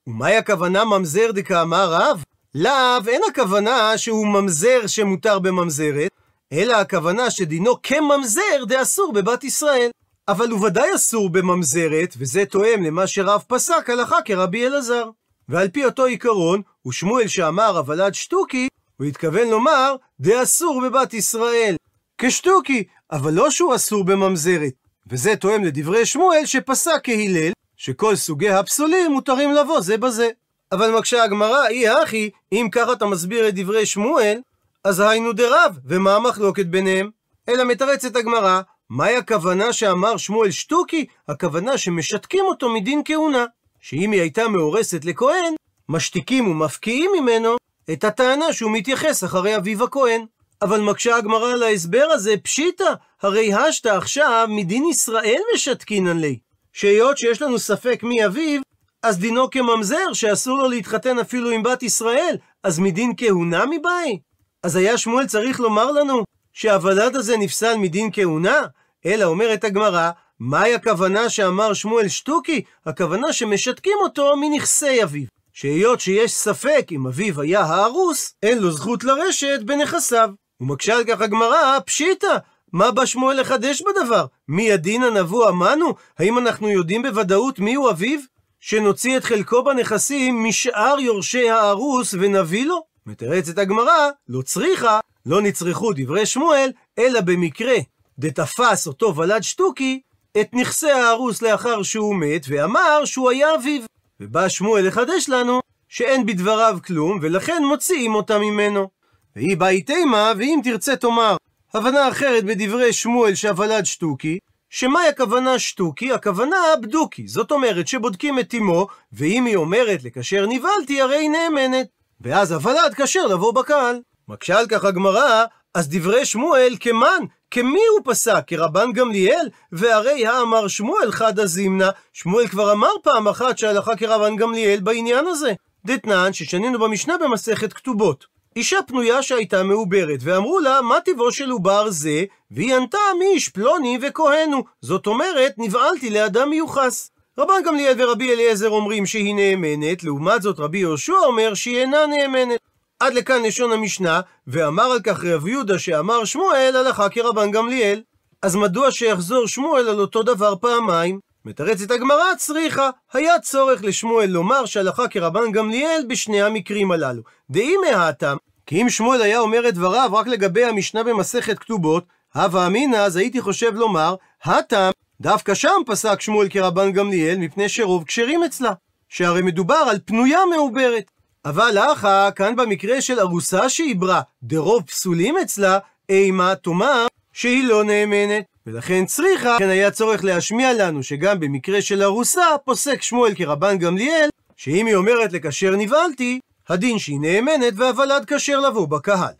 ומהי 0.07 0.37
הכוונה 0.37 0.85
ממזר 0.85 1.31
דקאמר 1.31 1.93
רב? 1.93 2.23
לאו 2.55 3.07
אין 3.07 3.21
הכוונה 3.29 3.97
שהוא 3.97 4.27
ממזר 4.27 4.87
שמותר 4.87 5.39
בממזרת, 5.39 6.11
אלא 6.53 6.75
הכוונה 6.75 7.31
שדינו 7.31 7.81
כממזר 7.83 8.65
דאסור 8.67 9.13
בבת 9.13 9.43
ישראל. 9.43 9.89
אבל 10.29 10.49
הוא 10.49 10.65
ודאי 10.65 10.95
אסור 10.95 11.29
בממזרת, 11.29 12.15
וזה 12.17 12.45
תואם 12.45 12.83
למה 12.83 13.07
שרב 13.07 13.43
פסק 13.47 13.89
הלכה 13.89 14.17
כרבי 14.25 14.67
אלעזר. 14.67 15.09
ועל 15.49 15.67
פי 15.67 15.85
אותו 15.85 16.05
עיקרון, 16.05 16.61
ושמואל 16.87 17.27
שאמר 17.27 17.77
הוולד 17.77 18.13
שטוקי, 18.13 18.67
הוא 18.97 19.07
התכוון 19.07 19.47
לומר 19.47 19.95
דאסור 20.19 20.81
בבת 20.81 21.13
ישראל. 21.13 21.75
כשטוקי, 22.17 22.83
אבל 23.11 23.33
לא 23.33 23.49
שהוא 23.49 23.75
אסור 23.75 24.03
בממזרת. 24.03 24.73
וזה 25.07 25.35
תואם 25.35 25.63
לדברי 25.63 26.05
שמואל 26.05 26.45
שפסק 26.45 26.99
כהלל, 27.03 27.51
שכל 27.77 28.15
סוגי 28.15 28.49
הפסולים 28.49 29.11
מותרים 29.11 29.53
לבוא 29.53 29.81
זה 29.81 29.97
בזה. 29.97 30.29
אבל 30.71 30.91
מקשה 30.91 31.23
הגמרא, 31.23 31.67
אי 31.67 31.87
הכי, 31.87 32.29
אם 32.51 32.67
ככה 32.71 32.93
אתה 32.93 33.05
מסביר 33.05 33.49
את 33.49 33.55
דברי 33.55 33.85
שמואל, 33.85 34.39
אז 34.83 34.99
היינו 34.99 35.33
דרב, 35.33 35.77
ומה 35.85 36.15
המחלוקת 36.15 36.65
ביניהם? 36.65 37.09
אלא 37.49 37.63
מתרצת 37.63 38.15
הגמרא, 38.15 38.61
מהי 38.89 39.15
הכוונה 39.15 39.73
שאמר 39.73 40.17
שמואל 40.17 40.51
שטוקי? 40.51 41.05
הכוונה 41.27 41.77
שמשתקים 41.77 42.45
אותו 42.45 42.69
מדין 42.69 43.01
כהונה. 43.05 43.45
שאם 43.79 44.11
היא 44.11 44.21
הייתה 44.21 44.47
מאורסת 44.47 45.05
לכהן, 45.05 45.53
משתיקים 45.89 46.47
ומפקיעים 46.47 47.11
ממנו 47.19 47.55
את 47.91 48.03
הטענה 48.03 48.53
שהוא 48.53 48.71
מתייחס 48.71 49.23
אחרי 49.23 49.55
אביו 49.55 49.83
הכהן. 49.83 50.25
אבל 50.61 50.81
מקשה 50.81 51.15
הגמרא 51.15 51.51
על 51.51 51.63
ההסבר 51.63 52.07
הזה, 52.11 52.35
פשיטא, 52.43 52.93
הרי 53.21 53.53
השתא 53.53 53.89
עכשיו 53.89 54.47
מדין 54.49 54.85
ישראל 54.85 55.41
משתקינן 55.53 56.17
לי. 56.17 56.39
שהיות 56.73 57.17
שיש 57.17 57.41
לנו 57.41 57.59
ספק 57.59 57.99
מי 58.03 58.25
אביו, 58.25 58.61
אז 59.03 59.19
דינו 59.19 59.49
כממזר, 59.49 60.13
שאסור 60.13 60.57
לו 60.57 60.69
להתחתן 60.69 61.19
אפילו 61.19 61.49
עם 61.49 61.63
בת 61.63 61.83
ישראל, 61.83 62.35
אז 62.63 62.79
מדין 62.79 63.13
כהונה 63.17 63.65
מבאי? 63.65 64.19
אז 64.63 64.75
היה 64.75 64.97
שמואל 64.97 65.27
צריך 65.27 65.59
לומר 65.59 65.91
לנו 65.91 66.23
שהוולד 66.53 67.15
הזה 67.15 67.37
נפסל 67.37 67.77
מדין 67.77 68.09
כהונה? 68.13 68.61
אלא 69.05 69.25
אומרת 69.25 69.63
הגמרא, 69.63 70.11
מהי 70.39 70.75
הכוונה 70.75 71.29
שאמר 71.29 71.73
שמואל 71.73 72.07
שטוקי? 72.07 72.63
הכוונה 72.85 73.33
שמשתקים 73.33 73.97
אותו 74.01 74.35
מנכסי 74.35 75.03
אביו. 75.03 75.25
שהיות 75.53 75.99
שיש 75.99 76.31
ספק 76.31 76.87
אם 76.91 77.07
אביו 77.07 77.41
היה 77.41 77.61
הארוס, 77.61 78.33
אין 78.43 78.57
לו 78.59 78.71
זכות 78.71 79.03
לרשת 79.03 79.59
בנכסיו. 79.65 80.29
ומקשה 80.61 80.95
על 80.95 81.03
כך 81.03 81.21
הגמרא, 81.21 81.79
פשיטא, 81.85 82.37
מה 82.73 82.91
בא 82.91 83.05
שמואל 83.05 83.39
לחדש 83.39 83.81
בדבר? 83.81 84.25
מי 84.47 84.71
הדין 84.71 85.03
הנבוא 85.03 85.49
אמנו? 85.49 85.93
האם 86.19 86.37
אנחנו 86.37 86.69
יודעים 86.69 87.01
בוודאות 87.01 87.59
מיהו 87.59 87.89
אביו? 87.89 88.19
שנוציא 88.59 89.17
את 89.17 89.23
חלקו 89.23 89.63
בנכסים 89.63 90.43
משאר 90.43 90.95
יורשי 90.99 91.49
הארוס 91.49 92.13
ונביא 92.13 92.65
לו? 92.65 92.83
מתרצת 93.05 93.57
הגמרא, 93.57 94.09
לא 94.29 94.41
צריכה, 94.41 94.99
לא 95.25 95.41
נצרכו 95.41 95.91
דברי 95.95 96.25
שמואל, 96.25 96.71
אלא 96.99 97.21
במקרה 97.21 97.75
דתפס 98.19 98.87
אותו 98.87 99.15
ולד 99.15 99.43
שטוקי 99.43 100.01
את 100.41 100.49
נכסי 100.53 100.91
הארוס 100.91 101.41
לאחר 101.41 101.83
שהוא 101.83 102.15
מת, 102.15 102.45
ואמר 102.49 103.05
שהוא 103.05 103.29
היה 103.29 103.55
אביו. 103.55 103.81
ובא 104.19 104.49
שמואל 104.49 104.87
לחדש 104.87 105.29
לנו 105.29 105.59
שאין 105.89 106.25
בדבריו 106.25 106.77
כלום, 106.85 107.19
ולכן 107.21 107.63
מוציאים 107.69 108.15
אותה 108.15 108.39
ממנו. 108.39 108.89
והיא 109.35 109.57
באי 109.57 109.81
תימה, 109.81 110.33
ואם 110.37 110.59
תרצה 110.63 110.95
תאמר 110.95 111.37
הבנה 111.73 112.09
אחרת 112.09 112.43
בדברי 112.43 112.93
שמואל 112.93 113.35
שהוולד 113.35 113.85
שטוקי, 113.85 114.39
שמהי 114.69 115.07
הכוונה 115.07 115.59
שטוקי? 115.59 116.13
הכוונה 116.13 116.57
בדוקי. 116.81 117.27
זאת 117.27 117.51
אומרת 117.51 117.87
שבודקים 117.87 118.39
את 118.39 118.53
אמו, 118.53 118.87
ואם 119.13 119.45
היא 119.45 119.55
אומרת 119.55 120.03
לכשר 120.03 120.45
נבהלתי, 120.49 121.01
הרי 121.01 121.15
היא 121.15 121.29
נאמנת. 121.29 121.87
ואז 122.21 122.51
הוולד 122.51 122.93
כשר 122.95 123.27
לבוא 123.27 123.53
בקהל. 123.53 123.99
מקשה 124.27 124.59
על 124.59 124.67
כך 124.67 124.85
הגמרא, 124.85 125.45
אז 125.73 125.89
דברי 125.89 126.25
שמואל 126.25 126.75
כמן, 126.79 127.23
כמי 127.51 127.81
הוא 127.91 128.13
פסק? 128.13 128.43
כרבן 128.47 128.91
גמליאל? 128.91 129.49
והרי 129.71 130.27
האמר 130.27 130.67
שמואל 130.67 131.11
חדא 131.11 131.45
זימנה, 131.45 131.89
שמואל 132.13 132.47
כבר 132.47 132.71
אמר 132.71 132.91
פעם 133.03 133.27
אחת 133.27 133.57
שהלכה 133.57 133.95
כרבן 133.95 134.35
גמליאל 134.35 134.79
בעניין 134.79 135.27
הזה. 135.27 135.53
דתנן 135.85 136.33
ששנינו 136.33 136.79
במשנה 136.79 137.17
במסכת 137.17 137.73
כתובות. 137.73 138.25
אישה 138.55 138.77
פנויה 138.87 139.23
שהייתה 139.23 139.63
מעוברת, 139.63 140.19
ואמרו 140.21 140.59
לה, 140.59 140.81
מה 140.81 141.01
טיבו 141.01 141.31
של 141.31 141.49
עובר 141.49 141.89
זה? 141.89 142.23
והיא 142.51 142.75
ענתה, 142.75 142.97
מי 143.19 143.25
איש 143.25 143.49
פלוני 143.49 143.97
וכהנו. 144.01 144.63
זאת 144.81 145.07
אומרת, 145.07 145.53
נבעלתי 145.57 146.09
לאדם 146.09 146.49
מיוחס. 146.49 147.11
רבן 147.39 147.63
גמליאל 147.65 147.95
ורבי 147.97 148.33
אליעזר 148.33 148.69
אומרים 148.69 149.05
שהיא 149.05 149.35
נאמנת, 149.35 150.03
לעומת 150.03 150.41
זאת 150.41 150.59
רבי 150.59 150.77
יהושע 150.77 151.13
אומר 151.13 151.53
שהיא 151.53 151.77
אינה 151.77 152.05
נאמנת. 152.05 152.59
עד 152.99 153.13
לכאן 153.13 153.43
לשון 153.43 153.71
המשנה, 153.71 154.21
ואמר 154.47 154.83
על 154.83 154.99
כך 155.01 155.23
רב 155.23 155.47
יהודה 155.47 155.79
שאמר 155.79 156.25
שמואל 156.25 156.75
הלכה 156.75 157.09
כרבן 157.09 157.51
גמליאל. 157.51 158.01
אז 158.41 158.55
מדוע 158.55 158.91
שיחזור 158.91 159.47
שמואל 159.47 159.89
על 159.89 159.99
אותו 159.99 160.23
דבר 160.23 160.55
פעמיים? 160.55 161.19
מתרצת 161.45 161.91
הגמרא 161.91 162.35
צריכה, 162.37 162.89
היה 163.13 163.39
צורך 163.39 163.83
לשמואל 163.83 164.29
לומר 164.29 164.65
שהלכה 164.65 165.07
כרבן 165.07 165.51
גמליאל 165.51 166.03
בשני 166.09 166.41
המקרים 166.41 166.91
הללו. 166.91 167.21
דאי 167.49 167.75
מהתם, 167.77 168.37
כי 168.65 168.81
אם 168.81 168.89
שמואל 168.89 169.21
היה 169.21 169.39
אומר 169.39 169.69
את 169.69 169.73
דבריו 169.73 170.09
רק 170.13 170.27
לגבי 170.27 170.63
המשנה 170.63 171.03
במסכת 171.03 171.59
כתובות, 171.59 172.03
הווה 172.35 172.67
אמינא, 172.67 172.95
אז 172.95 173.15
הייתי 173.15 173.41
חושב 173.41 173.75
לומר, 173.75 174.15
הטם, 174.43 174.89
דווקא 175.21 175.53
שם 175.53 175.81
פסק 175.85 176.21
שמואל 176.21 176.49
כרבן 176.49 176.91
גמליאל, 176.91 177.37
מפני 177.37 177.69
שרוב 177.69 178.03
כשרים 178.03 178.43
אצלה. 178.43 178.73
שהרי 179.09 179.41
מדובר 179.41 179.83
על 179.89 179.99
פנויה 180.05 180.39
מעוברת. 180.55 181.11
אבל 181.45 181.77
אחא, 181.93 182.29
כאן 182.35 182.55
במקרה 182.55 183.01
של 183.01 183.19
ארוסה 183.19 183.69
שעיברה, 183.69 184.21
דרוב 184.43 184.83
פסולים 184.83 185.37
אצלה, 185.37 185.79
אימה 186.09 186.55
תאמר 186.55 187.07
שהיא 187.33 187.67
לא 187.67 187.83
נאמנת. 187.83 188.45
ולכן 188.65 189.05
צריכה, 189.05 189.55
כן 189.59 189.69
היה 189.69 189.91
צורך 189.91 190.23
להשמיע 190.23 190.73
לנו 190.73 191.03
שגם 191.03 191.39
במקרה 191.39 191.81
של 191.81 192.03
ארוסה, 192.03 192.45
פוסק 192.65 193.01
שמואל 193.01 193.33
כרבן 193.35 193.77
גמליאל, 193.77 194.29
שאם 194.55 194.85
היא 194.85 194.95
אומרת 194.95 195.33
לכשר 195.33 195.75
נבהלתי, 195.75 196.39
הדין 196.69 196.99
שהיא 196.99 197.19
נאמנת 197.19 197.73
והוולד 197.75 198.25
כשר 198.27 198.59
לבוא 198.59 198.87
בקהל. 198.87 199.33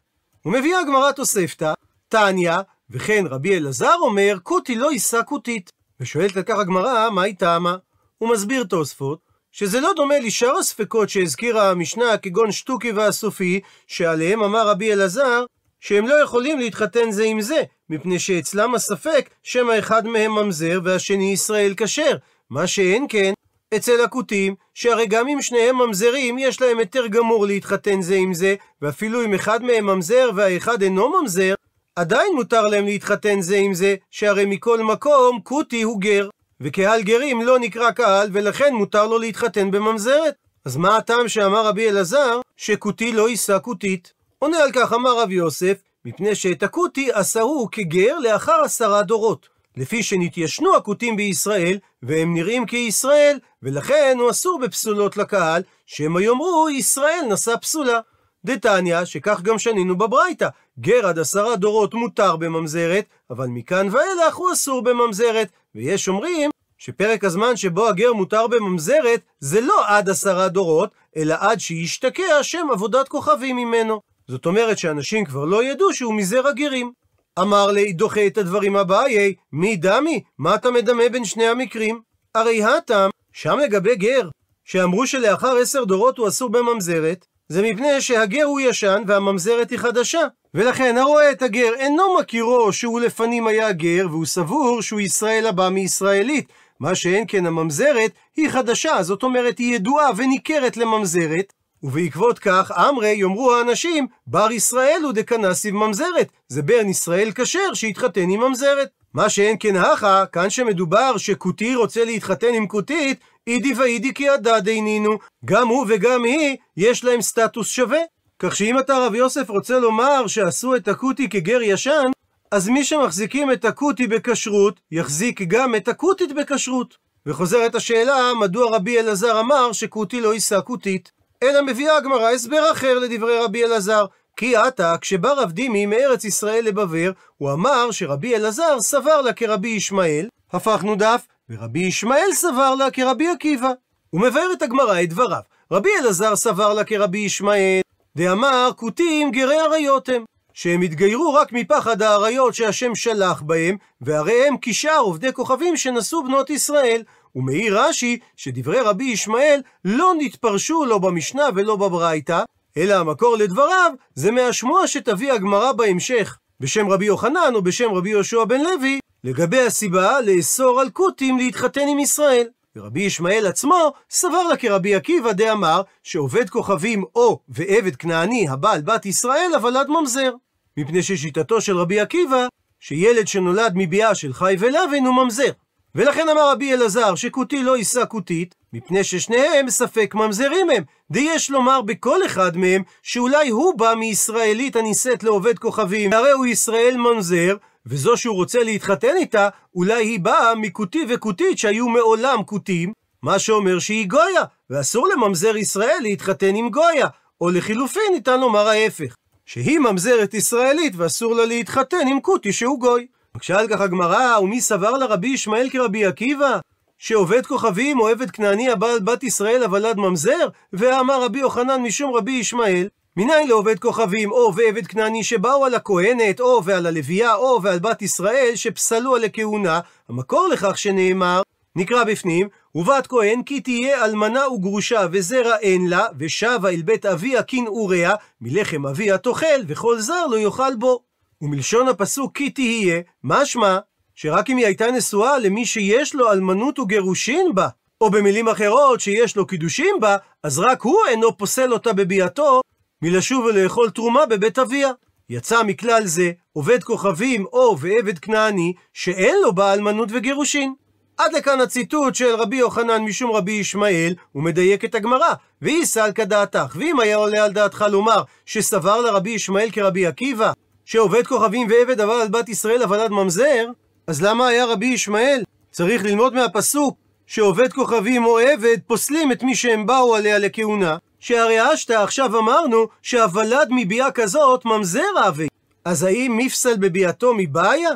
ומביאה 0.46 0.79
הגמרא 0.79 1.12
תוספתא, 1.12 1.74
תניא, 2.09 2.53
וכן 2.90 3.24
רבי 3.29 3.57
אלעזר 3.57 3.96
אומר, 4.01 4.38
כותי 4.44 4.75
לא 4.75 4.92
יישא 4.92 5.22
כותית. 5.25 5.72
ושואלת 6.00 6.38
על 6.38 6.44
כך 6.44 6.57
הגמרא, 6.57 7.09
מה 7.09 7.22
היא 7.22 7.35
טעמה? 7.35 7.75
הוא 8.18 8.31
מסביר 8.33 8.64
תוספות, 8.64 9.28
שזה 9.51 9.79
לא 9.79 9.94
דומה 9.96 10.20
לשאר 10.20 10.57
הספקות 10.57 11.09
שהזכירה 11.09 11.72
המשנה, 11.72 12.18
כגון 12.18 12.51
שטוקי 12.51 12.92
והסופי, 12.92 13.59
שעליהם 13.88 14.44
אמר 14.44 14.68
רבי 14.68 14.94
אלעזר, 14.94 15.46
שהם 15.79 16.07
לא 16.07 16.24
יכולים 16.24 16.59
להתחתן 16.59 17.12
זה 17.12 17.24
עם 17.24 17.42
זה, 17.42 17.64
מפני 17.90 18.20
שאצלם 18.20 18.75
הספק 18.75 19.29
שמא 19.44 19.79
אחד 19.79 20.07
מהם 20.07 20.31
ממזר 20.31 20.79
והשני 20.83 21.33
ישראל 21.33 21.74
כשר. 21.77 22.18
מה 22.50 22.68
שאין 22.68 23.05
כן, 23.09 23.33
אצל 23.75 24.01
הכותים, 24.03 24.55
שהרי 24.74 25.05
גם 25.05 25.27
אם 25.27 25.42
שניהם 25.42 25.77
ממזרים, 25.77 26.38
יש 26.38 26.62
להם 26.62 26.79
היתר 26.79 27.07
גמור 27.07 27.46
להתחתן 27.46 28.01
זה 28.01 28.16
עם 28.16 28.33
זה, 28.33 28.55
ואפילו 28.81 29.25
אם 29.25 29.33
אחד 29.33 29.64
מהם 29.64 29.85
ממזר 29.85 30.29
והאחד 30.35 30.81
אינו 30.81 31.22
ממזר, 31.22 31.53
עדיין 31.96 32.33
מותר 32.35 32.68
להם 32.68 32.85
להתחתן 32.85 33.42
זה 33.42 33.57
עם 33.57 33.74
זה, 33.74 33.96
שהרי 34.12 34.46
מכל 34.46 34.83
מקום 34.83 35.40
כותי 35.44 35.81
הוא 35.81 36.01
גר, 36.01 36.29
וקהל 36.61 37.01
גרים 37.01 37.41
לא 37.41 37.59
נקרא 37.59 37.91
קהל, 37.91 38.29
ולכן 38.33 38.74
מותר 38.74 39.07
לו 39.07 39.17
להתחתן 39.19 39.72
בממזרת. 39.72 40.33
אז 40.65 40.77
מה 40.77 40.98
הטעם 40.98 41.27
שאמר 41.27 41.65
רבי 41.65 41.89
אלעזר, 41.89 42.41
שכותי 42.57 43.11
לא 43.11 43.29
יישא 43.29 43.57
כותית? 43.61 44.13
עונה 44.39 44.57
על 44.57 44.72
כך 44.72 44.93
אמר 44.93 45.19
רב 45.19 45.31
יוסף, 45.31 45.77
מפני 46.05 46.35
שאת 46.35 46.63
הכותי 46.63 47.09
עשהו 47.13 47.67
כגר 47.72 48.19
לאחר 48.19 48.61
עשרה 48.63 49.03
דורות. 49.03 49.50
לפי 49.77 50.03
שנתיישנו 50.03 50.75
הכותים 50.75 51.15
בישראל, 51.15 51.77
והם 52.03 52.33
נראים 52.33 52.65
כישראל, 52.65 53.39
ולכן 53.63 54.17
הוא 54.19 54.29
אסור 54.29 54.59
בפסולות 54.59 55.17
לקהל, 55.17 55.61
שמא 55.85 56.19
יאמרו 56.19 56.69
ישראל 56.69 57.22
נשא 57.29 57.55
פסולה. 57.61 58.00
דתניא, 58.46 59.06
שכך 59.06 59.42
גם 59.42 59.60
שנינו 59.60 59.98
בברייתא, 59.98 60.48
גר 60.80 61.08
עד 61.08 61.20
עשרה 61.20 61.56
דורות 61.56 61.94
מותר 61.94 62.36
בממזרת, 62.36 63.06
אבל 63.30 63.48
מכאן 63.48 63.88
ואילך 63.92 64.36
הוא 64.36 64.52
אסור 64.54 64.82
בממזרת, 64.84 65.48
ויש 65.75 66.08
אומרים 66.08 66.52
שפרק 66.78 67.24
הזמן 67.24 67.56
שבו 67.56 67.88
הגר 67.88 68.14
מותר 68.14 68.48
בממזרת, 68.48 69.22
זה 69.40 69.62
לא 69.62 69.88
עד 69.88 70.10
עשרה 70.10 70.48
דורות, 70.48 70.90
אלא 71.18 71.36
עד 71.40 71.60
שישתקע 71.60 72.44
שם 72.44 72.68
עבודת 72.72 73.08
כוכבים 73.08 73.56
ממנו. 73.56 74.02
זאת 74.28 74.46
אומרת 74.46 74.78
שאנשים 74.78 75.25
כבר 75.25 75.46
לא 75.46 75.64
ידעו 75.64 75.94
שהוא 75.94 76.14
מזרע 76.14 76.50
הגרים. 76.50 76.92
אמר 77.40 77.72
לי, 77.72 77.94
דוחה 77.94 78.28
את 78.28 78.38
הדברים 78.38 78.75
הבאי, 78.75 79.36
מי 79.52 79.75
דמי? 79.75 80.24
מה 80.38 80.56
אתה 80.56 80.72
מדמה 80.72 81.10
בין 81.12 81.25
שני 81.25 81.48
המקרים? 81.48 82.02
הרי 82.36 82.64
הטעם, 82.64 83.10
שם 83.34 83.60
לגבי 83.60 83.96
גר, 83.96 84.30
שאמרו 84.66 85.08
שלאחר 85.08 85.58
עשר 85.58 85.84
דורות 85.84 86.18
הוא 86.18 86.28
אסור 86.28 86.50
בממזרת, 86.50 87.25
זה 87.50 87.62
מפני 87.62 88.01
שהגר 88.01 88.44
הוא 88.44 88.59
ישן 88.59 89.03
והממזרת 89.07 89.70
היא 89.70 89.79
חדשה. 89.79 90.22
ולכן 90.53 90.98
הרואה 90.98 91.31
את 91.31 91.42
הגר 91.42 91.74
אינו 91.75 92.18
מכירו 92.20 92.74
שהוא 92.74 93.00
לפנים 93.00 93.48
היה 93.48 93.72
גר, 93.72 94.07
והוא 94.09 94.25
סבור 94.25 94.81
שהוא 94.81 95.00
ישראל 95.00 95.48
הבא 95.48 95.70
מישראלית. 95.70 96.48
מה 96.79 96.96
שאין 96.96 97.25
כן 97.27 97.46
הממזרת 97.46 98.12
היא 98.38 98.50
חדשה, 98.50 99.03
זאת 99.03 99.24
אומרת 99.24 99.57
היא 99.57 99.75
ידועה 99.75 100.09
וניכרת 100.18 100.77
לממזרת, 100.77 101.53
ובעקבות 101.83 102.40
כך, 102.40 102.72
אמרי 102.72 103.16
יאמרו 103.16 103.55
האנשים, 103.55 104.07
בר 104.27 104.51
ישראל 104.51 105.01
הוא 105.03 105.14
דקנסיב 105.14 105.75
ממזרת, 105.75 106.27
זה 106.48 106.62
בן 106.62 106.90
ישראל 106.90 107.31
כשר 107.35 107.74
שהתחתן 107.74 108.29
עם 108.29 108.40
ממזרת. 108.40 108.99
מה 109.13 109.29
שאין 109.29 109.55
כן 109.59 109.75
הכה, 109.75 110.25
כאן 110.25 110.50
שמדובר 110.50 111.17
שכותי 111.17 111.75
רוצה 111.75 112.05
להתחתן 112.05 112.53
עם 112.53 112.67
כותית, 112.67 113.19
אידי 113.48 113.74
ואידי 113.74 114.13
כי 114.13 114.29
הדד 114.29 114.67
אינינו, 114.67 115.11
גם 115.45 115.67
הוא 115.67 115.85
וגם 115.89 116.24
היא, 116.24 116.57
יש 116.77 117.03
להם 117.03 117.22
סטטוס 117.22 117.69
שווה. 117.69 118.00
כך 118.39 118.55
שאם 118.55 118.79
אתה 118.79 118.98
רב 118.98 119.15
יוסף 119.15 119.50
רוצה 119.50 119.79
לומר 119.79 120.27
שעשו 120.27 120.75
את 120.75 120.87
הכותי 120.87 121.29
כגר 121.29 121.61
ישן, 121.61 122.11
אז 122.51 122.69
מי 122.69 122.83
שמחזיקים 122.83 123.51
את 123.51 123.65
הכותי 123.65 124.07
בכשרות, 124.07 124.79
יחזיק 124.91 125.41
גם 125.41 125.75
את 125.75 125.87
הכותית 125.87 126.35
בכשרות. 126.35 126.98
וחוזרת 127.25 127.75
השאלה, 127.75 128.31
מדוע 128.39 128.75
רבי 128.75 129.00
אלעזר 129.00 129.39
אמר 129.39 129.72
שכותי 129.72 130.22
לא 130.22 130.33
יישא 130.33 130.59
כותית? 130.65 131.11
אלא 131.43 131.61
מביאה 131.61 131.98
הגמרא 131.98 132.29
הסבר 132.29 132.72
אחר 132.72 133.00
לדברי 133.00 133.39
רבי 133.39 133.65
אלעזר. 133.65 134.05
כי 134.40 134.56
עתה, 134.56 134.96
כשבא 135.02 135.32
רב 135.32 135.52
דימי 135.52 135.86
מארץ 135.86 136.24
ישראל 136.24 136.66
לבבר, 136.66 137.12
הוא 137.38 137.52
אמר 137.52 137.92
שרבי 137.92 138.36
אלעזר 138.36 138.82
סבר 138.82 139.22
לה 139.22 139.34
כרבי 139.34 139.68
ישמעאל, 139.68 140.28
הפכנו 140.52 140.96
דף, 140.96 141.28
ורבי 141.50 141.80
ישמעאל 141.80 142.34
סבר 142.34 142.75
לה 142.75 142.92
כרבי 142.92 143.28
עקיבא. 143.28 143.72
הוא 144.10 144.22
מבאר 144.22 144.54
את 144.54 144.62
הגמרא 144.62 145.02
את 145.04 145.10
דבריו. 145.10 145.42
רבי 145.72 145.90
אלעזר 146.00 146.36
סבר 146.36 146.74
לה 146.74 146.84
כרבי 146.84 147.18
ישמעאל, 147.18 147.82
דאמר 148.18 148.70
כותים 148.75 149.32
גרי 149.32 149.60
עריות 149.60 150.10
הם, 150.10 150.24
שהם 150.54 150.82
התגיירו 150.82 151.34
רק 151.34 151.52
מפחד 151.52 152.02
האריות 152.02 152.54
שהשם 152.54 152.96
שלח 152.96 153.42
בהם, 153.42 153.78
והרי 154.02 154.48
הם 154.48 154.56
כשאר 154.62 155.00
עובדי 155.00 155.34
כוכבים 155.34 155.78
שנשאו 155.78 156.24
בנות 156.24 156.50
ישראל. 156.50 157.04
ומעיר 157.36 157.80
רש"י 157.80 158.20
שדברי 158.36 158.80
רבי 158.80 159.04
ישמעאל 159.04 159.62
לא 159.86 160.14
נתפרשו 160.18 160.86
לא 160.86 160.98
במשנה 160.98 161.44
ולא 161.56 161.75
בברייתא, 161.75 162.44
אלא 162.77 162.94
המקור 162.94 163.38
לדבריו 163.38 163.92
זה 164.16 164.32
מהשמועה 164.32 164.88
שתביא 164.88 165.34
הגמרא 165.34 165.72
בהמשך, 165.72 166.38
בשם 166.60 166.90
רבי 166.90 167.05
יוחנן 167.05 167.51
או 167.55 167.62
בשם 167.62 167.92
רבי 167.92 168.10
יהושע 168.10 168.44
בן 168.44 168.62
לוי, 168.62 169.00
לגבי 169.24 169.62
הסיבה 169.62 170.22
לאסור 170.22 170.82
על 170.82 170.90
כותים 170.90 171.38
להתחתן 171.38 171.88
עם 171.88 172.00
ישראל. 172.00 172.48
ורבי 172.75 173.01
ישמעאל 173.01 173.48
עצמו 173.48 173.94
סבר 174.10 174.44
לה 174.44 174.58
כרבי 174.58 174.96
עקיבא 174.96 175.32
דאמר 175.32 175.82
שעובד 176.03 176.50
כוכבים 176.50 177.03
או 177.16 177.40
ועבד 177.50 177.96
כנעני 177.96 178.50
הבעל 178.50 178.82
בת 178.82 179.05
ישראל 179.05 179.51
אבל 179.55 179.77
עד 179.77 179.88
ממזר. 179.90 180.32
מפני 180.77 181.03
ששיטתו 181.03 181.62
של 181.62 181.77
רבי 181.77 182.00
עקיבא 182.00 182.48
שילד 182.79 183.27
שנולד 183.27 183.72
מביאה 183.75 184.16
של 184.16 184.34
חי 184.34 184.55
ולוין 184.60 185.05
הוא 185.05 185.16
ממזר. 185.24 185.51
ולכן 185.96 186.29
אמר 186.29 186.51
רבי 186.51 186.74
אלעזר 186.74 187.16
שכותי 187.16 187.64
לא 187.64 187.77
יישא 187.77 188.03
כותית, 188.10 188.55
מפני 188.74 189.03
ששניהם 189.03 189.70
ספק 189.70 190.16
ממזרים 190.16 190.70
הם. 190.70 190.84
דיש 191.11 191.50
לומר 191.51 191.81
בכל 191.81 192.25
אחד 192.25 192.57
מהם, 192.57 192.83
שאולי 193.03 193.50
הוא 193.50 193.77
בא 193.77 193.93
מישראלית 194.00 194.75
הנישאת 194.75 195.24
לעובד 195.24 195.59
כוכבים, 195.59 196.11
והרי 196.11 196.31
הוא 196.31 196.45
ישראל 196.45 196.98
ממזר, 196.98 197.55
וזו 197.85 198.17
שהוא 198.17 198.35
רוצה 198.35 198.63
להתחתן 198.63 199.15
איתה, 199.15 199.50
אולי 199.75 200.05
היא 200.05 200.19
באה 200.19 200.55
מכותי 200.55 201.05
וכותית 201.09 201.57
שהיו 201.57 201.89
מעולם 201.89 202.43
כותים, 202.43 202.93
מה 203.24 203.39
שאומר 203.39 203.79
שהיא 203.79 204.07
גויה, 204.07 204.43
ואסור 204.69 205.07
לממזר 205.07 205.57
ישראל 205.57 206.00
להתחתן 206.01 206.55
עם 206.55 206.69
גויה, 206.69 207.07
או 207.41 207.50
לחילופין 207.50 208.13
ניתן 208.13 208.39
לומר 208.39 208.67
ההפך, 208.67 209.15
שהיא 209.45 209.79
ממזרת 209.79 210.33
ישראלית 210.33 210.93
ואסור 210.95 211.35
לה 211.35 211.45
להתחתן 211.45 212.07
עם 212.07 212.22
כותי 212.22 212.53
שהוא 212.53 212.79
גוי. 212.79 213.07
מקשה 213.35 213.59
על 213.59 213.67
כך 213.67 213.81
הגמרא, 213.81 214.39
ומי 214.39 214.61
סבר 214.61 214.91
לרבי 214.91 215.27
ישמעאל 215.27 215.69
כרבי 215.69 216.05
עקיבא? 216.05 216.59
שעובד 217.00 217.46
כוכבים 217.46 218.00
או 218.00 218.07
עבד 218.07 218.31
כנעני 218.31 218.70
הבעל 218.70 219.00
בת 219.00 219.24
ישראל 219.24 219.85
עד 219.85 219.98
ממזר? 219.98 220.48
ואמר 220.74 221.24
רבי 221.24 221.40
יוחנן 221.40 221.81
משום 221.81 222.16
רבי 222.16 222.31
ישמעאל, 222.31 222.88
מניין 223.18 223.48
לעובד 223.48 223.79
כוכבים 223.79 224.31
או 224.31 224.55
ועבד 224.55 224.88
כנעני 224.88 225.24
שבאו 225.24 225.66
על 225.66 225.75
הכהנת 225.75 226.40
או 226.40 226.64
ועל 226.64 226.85
הלוויה 226.85 227.35
או 227.35 227.59
ועל 227.64 227.79
בת 227.79 228.01
ישראל 228.01 228.51
שפסלו 228.55 229.16
על 229.16 229.24
הכהונה, 229.24 229.79
המקור 230.09 230.50
לכך 230.53 230.77
שנאמר, 230.77 231.42
נקרא 231.75 232.03
בפנים, 232.03 232.48
ובת 232.75 233.07
כהן 233.07 233.44
כי 233.44 233.62
תהיה 233.62 234.05
אלמנה 234.05 234.48
וגרושה 234.50 235.05
וזרע 235.12 235.55
אין 235.57 235.88
לה, 235.88 236.05
ושבה 236.20 236.70
אל 236.70 236.81
בית 236.81 237.05
אביה 237.05 237.44
כנעוריה, 237.44 238.16
מלחם 238.42 238.88
אביה 238.88 239.18
תאכל, 239.18 239.62
וכל 239.68 240.00
זר 240.00 240.25
לא 240.25 240.38
יאכל 240.38 240.75
בו. 240.75 241.03
ומלשון 241.42 241.88
הפסוק 241.88 242.38
כי 242.38 242.50
תהיה, 242.50 243.01
משמע 243.24 243.77
שרק 244.22 244.50
אם 244.50 244.58
היא 244.58 244.66
הייתה 244.66 244.92
נשואה 244.92 245.40
למי 245.40 245.66
שיש 245.66 246.16
לו 246.16 246.32
אלמנות 246.32 246.79
וגירושין 246.79 247.55
בה, 247.55 247.68
או 248.01 248.10
במילים 248.10 248.48
אחרות 248.48 249.00
שיש 249.00 249.36
לו 249.36 249.48
קידושין 249.48 249.96
בה, 250.00 250.18
אז 250.44 250.60
רק 250.60 250.82
הוא 250.82 250.98
אינו 251.10 251.38
פוסל 251.38 251.74
אותה 251.74 251.94
בביאתו 251.94 252.62
מלשוב 253.01 253.46
ולאכול 253.46 253.90
תרומה 253.90 254.25
בבית 254.25 254.60
אביה. 254.60 254.92
יצא 255.29 255.64
מכלל 255.64 256.05
זה 256.05 256.32
עובד 256.53 256.84
כוכבים 256.84 257.46
או 257.53 257.79
ועבד 257.79 258.20
כנעני 258.20 258.74
שאין 258.94 259.36
לו 259.44 259.55
בה 259.55 259.74
אלמנות 259.74 260.10
וגירושין. 260.12 260.74
עד 261.18 261.34
לכאן 261.34 261.62
הציטוט 261.62 262.16
של 262.16 262.36
רבי 262.36 262.55
יוחנן 262.55 263.01
משום 263.01 263.32
רבי 263.32 263.51
ישמעאל, 263.51 264.16
הוא 264.32 264.44
מדייק 264.44 264.86
את 264.86 264.96
הגמרא, 264.96 265.34
והיא 265.62 265.86
סלקא 265.86 266.24
דעתך. 266.24 266.75
ואם 266.75 267.00
היה 267.00 267.16
עולה 267.16 267.44
על 267.44 267.51
דעתך 267.51 267.86
לומר 267.92 268.22
שסבר 268.46 269.01
לרבי 269.01 269.29
ישמעאל 269.29 269.70
כרבי 269.72 270.05
עקיבא, 270.05 270.51
שעובד 270.86 271.27
כוכבים 271.27 271.68
ועבד 271.70 272.01
אבל 272.01 272.14
על 272.22 272.27
בת 272.27 272.50
ישראל 272.50 272.84
אבל 272.84 273.00
עד 273.00 273.12
ממזר, 273.12 273.66
אז 274.09 274.22
למה 274.22 274.48
היה 274.48 274.65
רבי 274.65 274.85
ישמעאל 274.85 275.43
צריך 275.72 276.03
ללמוד 276.03 276.33
מהפסוק 276.33 276.98
שעובד 277.27 277.74
כוכבים 277.74 278.25
או 278.25 278.39
עבד 278.39 278.77
פוסלים 278.87 279.31
את 279.31 279.43
מי 279.43 279.55
שהם 279.55 279.85
באו 279.85 280.15
עליה 280.15 280.37
לכהונה? 280.37 280.98
שהרי 281.19 281.74
אשתא 281.74 281.93
עכשיו 281.93 282.39
אמרנו 282.39 282.87
שהוולד 283.01 283.67
מביאה 283.72 284.11
כזאת 284.11 284.65
ממזר 284.65 285.27
אבי. 285.27 285.48
אז 285.85 286.03
האם 286.03 286.37
מפסל 286.37 286.77
בביאתו 286.77 287.33
מבעיה? 287.37 287.89